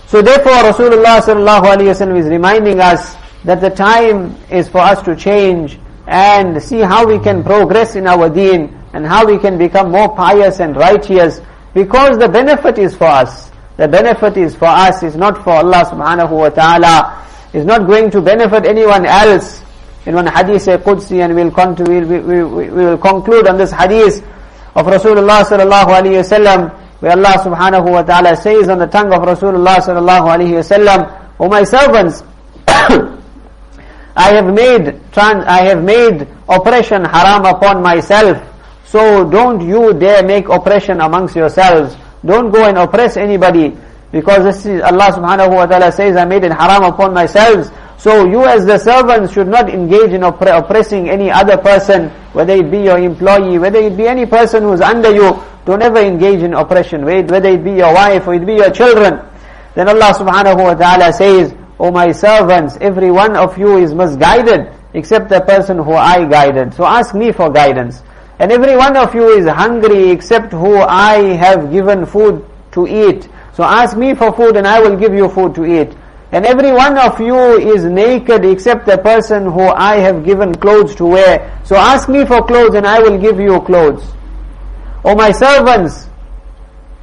So 0.07 0.23
therefore 0.23 0.73
Rasulullah 0.73 1.21
sallallahu 1.21 1.77
alayhi 1.77 2.09
wa 2.09 2.17
is 2.17 2.27
reminding 2.27 2.81
us 2.81 3.17
that 3.45 3.61
the 3.61 3.69
time 3.69 4.35
is 4.51 4.67
for 4.67 4.79
us 4.79 5.03
to 5.03 5.15
change 5.15 5.79
and 6.07 6.63
see 6.63 6.79
how 6.81 7.07
we 7.07 7.19
can 7.19 7.45
progress 7.45 7.97
in 7.97 8.07
our 8.07 8.31
deen 8.31 8.75
and 8.95 9.05
how 9.05 9.27
we 9.27 9.37
can 9.37 9.59
become 9.59 9.91
more 9.91 10.09
pious 10.17 10.61
and 10.61 10.75
righteous 10.75 11.43
because 11.75 12.17
the 12.17 12.31
benefit 12.31 12.79
is 12.79 12.97
for 12.97 13.09
us. 13.09 13.51
The 13.77 13.87
benefit 13.87 14.39
is 14.39 14.57
for 14.57 14.69
us, 14.69 15.03
is 15.03 15.17
not 15.17 15.45
for 15.45 15.51
Allah 15.53 15.85
subhanahu 15.85 16.31
wa 16.31 16.49
ta'ala, 16.49 17.27
is 17.53 17.67
not 17.67 17.87
going 17.87 18.11
to 18.13 18.23
benefit 18.23 18.65
anyone 18.65 19.05
else 19.05 19.61
in 20.09 20.15
one 20.15 20.27
hadith 20.27 20.65
Qudsi 20.83 21.23
and 21.23 21.35
we'll, 21.35 21.51
con- 21.51 21.75
we'll, 21.75 22.07
we, 22.09 22.19
we, 22.21 22.43
we 22.43 22.71
will 22.71 22.97
conclude 22.97 23.47
on 23.47 23.59
this 23.59 23.71
hadith 23.71 24.25
of 24.75 24.87
Rasulullah 24.87 25.45
sallallahu 25.45 25.93
alayhi 25.93 26.25
wasallam 26.25 26.73
where 27.01 27.13
Allah 27.13 27.37
subhanahu 27.45 27.93
wa 27.93 28.03
ta'ala 28.03 28.35
says 28.35 28.71
on 28.71 28.79
the 28.79 28.87
tongue 28.87 29.13
of 29.13 29.21
Rasulullah 29.21 29.77
sallallahu 29.77 30.33
alayhi 30.33 30.57
wasallam, 30.57 31.13
O 31.39 31.47
my 31.47 31.63
servants, 31.63 32.23
I 34.17 34.33
have 34.33 34.53
made 34.53 34.99
trans- 35.13 35.45
I 35.45 35.61
have 35.69 35.85
made 35.85 36.27
oppression 36.49 37.05
haram 37.05 37.45
upon 37.45 37.83
myself. 37.83 38.43
So 38.87 39.29
don't 39.29 39.61
you 39.61 39.93
dare 39.93 40.23
make 40.25 40.49
oppression 40.49 41.03
amongst 41.03 41.37
yourselves. 41.37 41.95
Don't 42.25 42.51
go 42.51 42.65
and 42.65 42.79
oppress 42.79 43.19
anybody. 43.19 43.77
Because 44.11 44.43
this 44.43 44.65
is 44.65 44.81
Allah 44.81 45.13
subhanahu 45.13 45.55
wa 45.55 45.67
ta'ala 45.67 45.93
says, 45.93 46.17
I 46.17 46.25
made 46.25 46.43
it 46.45 46.53
haram 46.53 46.83
upon 46.83 47.13
myself. 47.13 47.69
So 47.99 48.25
you 48.27 48.45
as 48.45 48.65
the 48.65 48.79
servants 48.79 49.33
should 49.33 49.49
not 49.49 49.69
engage 49.69 50.13
in 50.13 50.21
oppre 50.23 50.57
oppressing 50.57 51.11
any 51.11 51.31
other 51.33 51.57
person, 51.59 52.11
whether 52.33 52.55
it 52.55 52.71
be 52.71 52.79
your 52.79 52.97
employee, 52.99 53.59
whether 53.59 53.81
it 53.81 53.97
be 53.97 54.07
any 54.07 54.25
person 54.25 54.63
who 54.63 54.73
is 54.73 54.81
under 54.81 55.13
you. 55.13 55.43
Don't 55.67 55.83
ever 55.83 55.99
engage 55.99 56.41
in 56.43 56.55
oppression, 56.55 57.05
whether 57.05 57.49
it 57.49 57.65
be 57.65 57.73
your 57.73 57.93
wife 57.93 58.27
or 58.27 58.35
it 58.35 58.47
be 58.47 58.55
your 58.55 58.71
children. 58.71 59.21
Then 59.75 59.89
Allah 59.89 60.15
subhanahu 60.15 60.63
wa 60.63 60.75
ta'ala 60.75 61.13
says, 61.13 61.53
O 61.81 61.91
my 61.91 62.13
servants, 62.13 62.79
every 62.81 63.11
one 63.11 63.37
of 63.37 63.59
you 63.59 63.79
is 63.79 63.93
misguided 63.95 64.73
except 64.95 65.29
the 65.29 65.41
person 65.41 65.79
who 65.79 65.93
I 65.95 66.25
guided. 66.25 66.75
So 66.75 66.85
ask 66.87 67.15
me 67.15 67.33
for 67.33 67.51
guidance. 67.51 68.03
And 68.39 68.53
every 68.53 68.77
one 68.77 68.97
of 68.97 69.15
you 69.15 69.29
is 69.31 69.47
hungry 69.47 70.11
except 70.11 70.53
who 70.53 70.77
I 70.79 71.35
have 71.37 71.73
given 71.73 72.07
food 72.07 72.45
to 72.73 72.87
eat. 72.87 73.29
So 73.55 73.65
ask 73.65 73.97
me 73.97 74.15
for 74.15 74.33
food 74.33 74.57
and 74.57 74.67
I 74.67 74.81
will 74.81 74.97
give 74.97 75.13
you 75.13 75.29
food 75.29 75.55
to 75.57 75.65
eat. 75.67 75.97
And 76.32 76.46
every 76.46 76.72
one 76.72 76.98
of 76.98 77.20
you 77.22 77.38
is 77.60 77.84
naked 77.84 78.44
except 78.44 78.88
the 78.88 78.98
person 78.98 79.44
who 79.44 79.62
I 79.62 79.98
have 79.98 80.26
given 80.26 80.56
clothes 80.56 80.96
to 80.96 81.06
wear. 81.06 81.62
So 81.64 81.76
ask 81.76 82.10
me 82.10 82.26
for 82.26 82.44
clothes 82.44 82.74
and 82.76 82.88
I 82.88 83.00
will 83.00 83.20
give 83.20 83.40
you 83.40 83.62
clothes. 83.62 84.04
O 85.06 85.16
my 85.16 85.32
servants, 85.32 86.08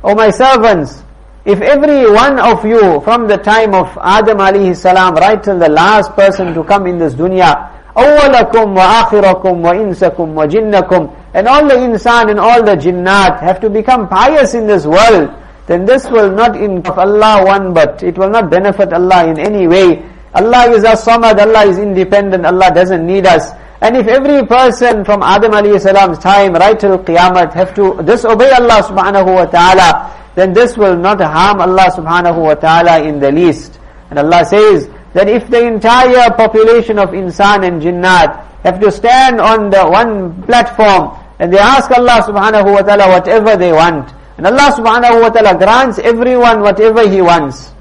O 0.02 0.14
my 0.14 0.30
servants, 0.30 1.02
if 1.44 1.60
every 1.60 2.10
one 2.10 2.38
of 2.40 2.64
you 2.64 3.00
from 3.02 3.28
the 3.28 3.36
time 3.36 3.72
of 3.74 3.86
Adam 4.02 4.38
alayhi 4.38 4.76
salam 4.76 5.14
right 5.14 5.42
till 5.42 5.58
the 5.58 5.68
last 5.68 6.12
person 6.16 6.52
to 6.54 6.64
come 6.64 6.86
in 6.86 6.98
this 6.98 7.14
dunya, 7.14 7.70
أولكم 7.96 8.76
وآخركم 8.76 9.64
وإنسكم 9.64 10.36
وجنكم 10.38 11.08
and 11.34 11.48
all 11.48 11.66
the 11.66 11.74
insan 11.74 12.30
and 12.30 12.40
all 12.40 12.62
the 12.62 12.76
jinnat 12.76 13.40
have 13.40 13.60
to 13.60 13.68
become 13.70 14.08
pious 14.08 14.54
in 14.54 14.66
this 14.66 14.86
world 14.86 15.30
then 15.67 15.85
this 15.85 16.05
will 16.09 16.31
not 16.31 16.55
in 16.55 16.85
Allah 16.85 17.43
one 17.45 17.73
but 17.73 18.03
it 18.03 18.17
will 18.17 18.29
not 18.29 18.49
benefit 18.49 18.93
Allah 18.93 19.27
in 19.27 19.39
any 19.39 19.67
way. 19.67 20.05
Allah 20.33 20.69
is 20.71 20.83
a 20.83 20.93
samad, 20.99 21.39
Allah 21.39 21.65
is 21.65 21.77
independent, 21.77 22.45
Allah 22.45 22.69
doesn't 22.73 23.05
need 23.05 23.25
us. 23.25 23.49
And 23.81 23.95
if 23.97 24.07
every 24.07 24.45
person 24.45 25.03
from 25.05 25.21
Adam 25.23 25.51
alayhi 25.51 25.79
salam's 25.79 26.19
time 26.19 26.53
right 26.53 26.79
till 26.79 26.97
Qiyamah 26.99 27.53
have 27.53 27.73
to 27.75 28.01
disobey 28.03 28.51
Allah 28.51 28.83
subhanahu 28.83 29.35
wa 29.35 29.45
ta'ala, 29.45 30.11
then 30.35 30.53
this 30.53 30.77
will 30.77 30.95
not 30.97 31.19
harm 31.21 31.61
Allah 31.61 31.87
subhanahu 31.91 32.41
wa 32.41 32.55
ta'ala 32.55 33.01
in 33.01 33.19
the 33.19 33.31
least. 33.31 33.79
And 34.09 34.19
Allah 34.19 34.45
says 34.45 34.87
that 35.13 35.27
if 35.29 35.49
the 35.49 35.65
entire 35.65 36.29
population 36.31 36.99
of 36.99 37.09
insan 37.09 37.65
and 37.65 37.81
jinnat 37.81 38.43
have 38.63 38.79
to 38.79 38.91
stand 38.91 39.39
on 39.39 39.69
the 39.69 39.85
one 39.85 40.41
platform 40.43 41.17
and 41.39 41.51
they 41.51 41.59
ask 41.59 41.89
Allah 41.91 42.21
subhanahu 42.27 42.73
wa 42.73 42.81
ta'ala 42.81 43.07
whatever 43.09 43.55
they 43.55 43.71
want, 43.71 44.11
and 44.37 44.45
Allah 44.45 44.71
subhanahu 44.75 45.21
wa 45.21 45.29
ta'ala 45.29 45.57
grants 45.57 45.99
everyone 45.99 46.61
whatever 46.61 47.07
He 47.07 47.21
wants. 47.21 47.71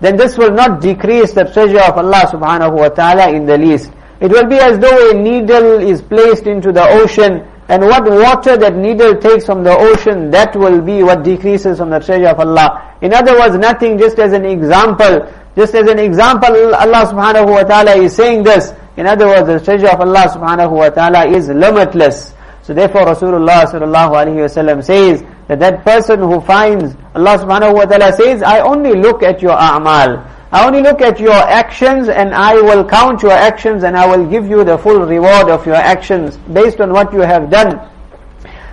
then 0.00 0.16
this 0.16 0.38
will 0.38 0.52
not 0.52 0.80
decrease 0.80 1.32
the 1.32 1.44
treasure 1.44 1.80
of 1.80 1.98
Allah 1.98 2.24
subhanahu 2.30 2.72
wa 2.78 2.88
ta'ala 2.88 3.30
in 3.30 3.46
the 3.46 3.58
least. 3.58 3.90
It 4.20 4.30
will 4.30 4.46
be 4.46 4.56
as 4.56 4.78
though 4.78 5.10
a 5.10 5.14
needle 5.14 5.80
is 5.80 6.02
placed 6.02 6.46
into 6.46 6.72
the 6.72 6.82
ocean 6.82 7.46
and 7.68 7.82
what 7.82 8.04
water 8.04 8.56
that 8.56 8.76
needle 8.76 9.14
takes 9.16 9.44
from 9.44 9.62
the 9.62 9.76
ocean, 9.76 10.30
that 10.30 10.56
will 10.56 10.80
be 10.80 11.02
what 11.02 11.22
decreases 11.22 11.78
from 11.78 11.90
the 11.90 12.00
treasure 12.00 12.28
of 12.28 12.40
Allah. 12.40 12.96
In 13.02 13.12
other 13.12 13.38
words, 13.38 13.56
nothing 13.56 13.98
just 13.98 14.18
as 14.18 14.32
an 14.32 14.46
example. 14.46 15.28
Just 15.54 15.74
as 15.74 15.86
an 15.86 15.98
example, 15.98 16.74
Allah 16.74 17.04
subhanahu 17.12 17.50
wa 17.50 17.62
ta'ala 17.64 17.96
is 17.96 18.16
saying 18.16 18.44
this. 18.44 18.72
In 18.96 19.06
other 19.06 19.26
words, 19.26 19.46
the 19.46 19.60
treasure 19.60 19.88
of 19.88 20.00
Allah 20.00 20.32
subhanahu 20.32 20.70
wa 20.70 20.88
ta'ala 20.88 21.26
is 21.26 21.48
limitless. 21.48 22.32
So 22.67 22.73
therefore 22.73 23.01
Rasulullah 23.01 23.65
sallallahu 23.65 24.11
alayhi 24.11 24.75
wa 24.75 24.81
says 24.81 25.21
that 25.47 25.59
that 25.59 25.83
person 25.83 26.19
who 26.19 26.39
finds, 26.41 26.95
Allah 27.13 27.37
subhanahu 27.37 27.73
wa 27.75 27.85
ta'ala 27.85 28.13
says, 28.13 28.41
I 28.41 28.59
only 28.61 28.93
look 28.93 29.21
at 29.21 29.41
your 29.41 29.51
a'mal. 29.57 30.25
I 30.53 30.65
only 30.67 30.81
look 30.81 31.01
at 31.01 31.19
your 31.19 31.33
actions 31.33 32.09
and 32.09 32.33
I 32.33 32.53
will 32.53 32.85
count 32.87 33.23
your 33.23 33.31
actions 33.31 33.83
and 33.83 33.97
I 33.97 34.05
will 34.05 34.25
give 34.29 34.47
you 34.47 34.63
the 34.63 34.77
full 34.77 34.99
reward 35.01 35.49
of 35.49 35.65
your 35.65 35.75
actions 35.75 36.37
based 36.53 36.79
on 36.79 36.91
what 36.93 37.11
you 37.11 37.21
have 37.21 37.49
done. 37.49 37.89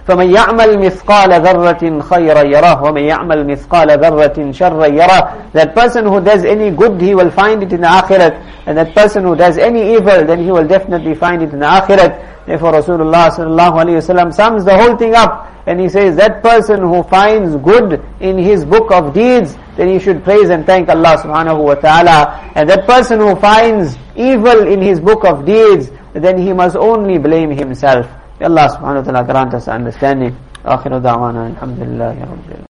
فمن 0.07 0.31
يعمل 0.35 0.79
مثقال 0.79 1.33
ذرة 1.42 2.00
خيرا 2.00 2.42
يره 2.42 2.83
ومن 2.83 3.03
يعمل 3.03 3.46
مثقال 3.46 3.90
ذرة 4.00 4.53
شرا 4.53 4.87
يره 4.87 5.53
That 5.53 5.74
person 5.74 6.05
who 6.05 6.20
does 6.20 6.44
any 6.44 6.70
good, 6.70 7.00
he 7.00 7.14
will 7.14 7.31
find 7.31 7.62
it 7.62 7.72
in 7.72 7.81
the 7.83 7.87
akhirat. 7.87 8.35
And 8.66 8.76
that 8.79 8.94
person 8.94 9.24
who 9.24 9.37
does 9.37 9.57
any 9.59 9.94
evil, 9.94 10.24
then 10.24 10.42
he 10.42 10.50
will 10.50 10.66
definitely 10.66 11.14
find 11.14 11.42
it 11.42 11.53
in 11.53 11.61
the 11.61 11.66
akhirat. 11.66 12.34
Therefore 12.46 12.72
Rasulullah 12.72 13.31
sallallahu 13.31 13.85
alayhi 13.85 14.24
wa 14.24 14.31
sums 14.31 14.64
the 14.64 14.76
whole 14.76 14.96
thing 14.96 15.14
up. 15.14 15.46
And 15.66 15.79
he 15.81 15.88
says 15.88 16.16
that 16.16 16.42
person 16.42 16.81
who 16.81 17.03
finds 17.05 17.55
good 17.57 18.03
in 18.20 18.38
his 18.38 18.64
book 18.64 18.90
of 18.90 19.12
deeds, 19.14 19.57
then 19.76 19.88
he 19.88 19.98
should 19.98 20.24
praise 20.24 20.50
and 20.50 20.64
thank 20.66 20.88
Allah 20.88 21.16
subhanahu 21.18 21.62
wa 21.62 21.74
ta'ala. 21.74 22.53
And 22.55 22.68
that 22.68 22.87
person 22.87 23.20
who 23.20 23.37
finds 23.37 23.96
evil 24.16 24.66
in 24.66 24.81
his 24.81 25.00
book 25.00 25.24
of 25.24 25.44
deeds, 25.44 25.90
then 26.12 26.38
he 26.38 26.53
must 26.53 26.76
only 26.76 27.18
blame 27.18 27.50
himself. 27.50 28.07
Allah 28.40 28.68
subhanahu 28.72 29.07
wa 29.07 29.12
ta'ala 29.12 29.24
grant 29.24 29.55
us 29.55 29.68
understanding. 29.68 30.37
آخر 30.64 30.98
دعوانا 30.98 31.46
الحمد 31.46 31.79
لله 31.81 32.16
رب 32.20 32.44
العالمين 32.48 32.73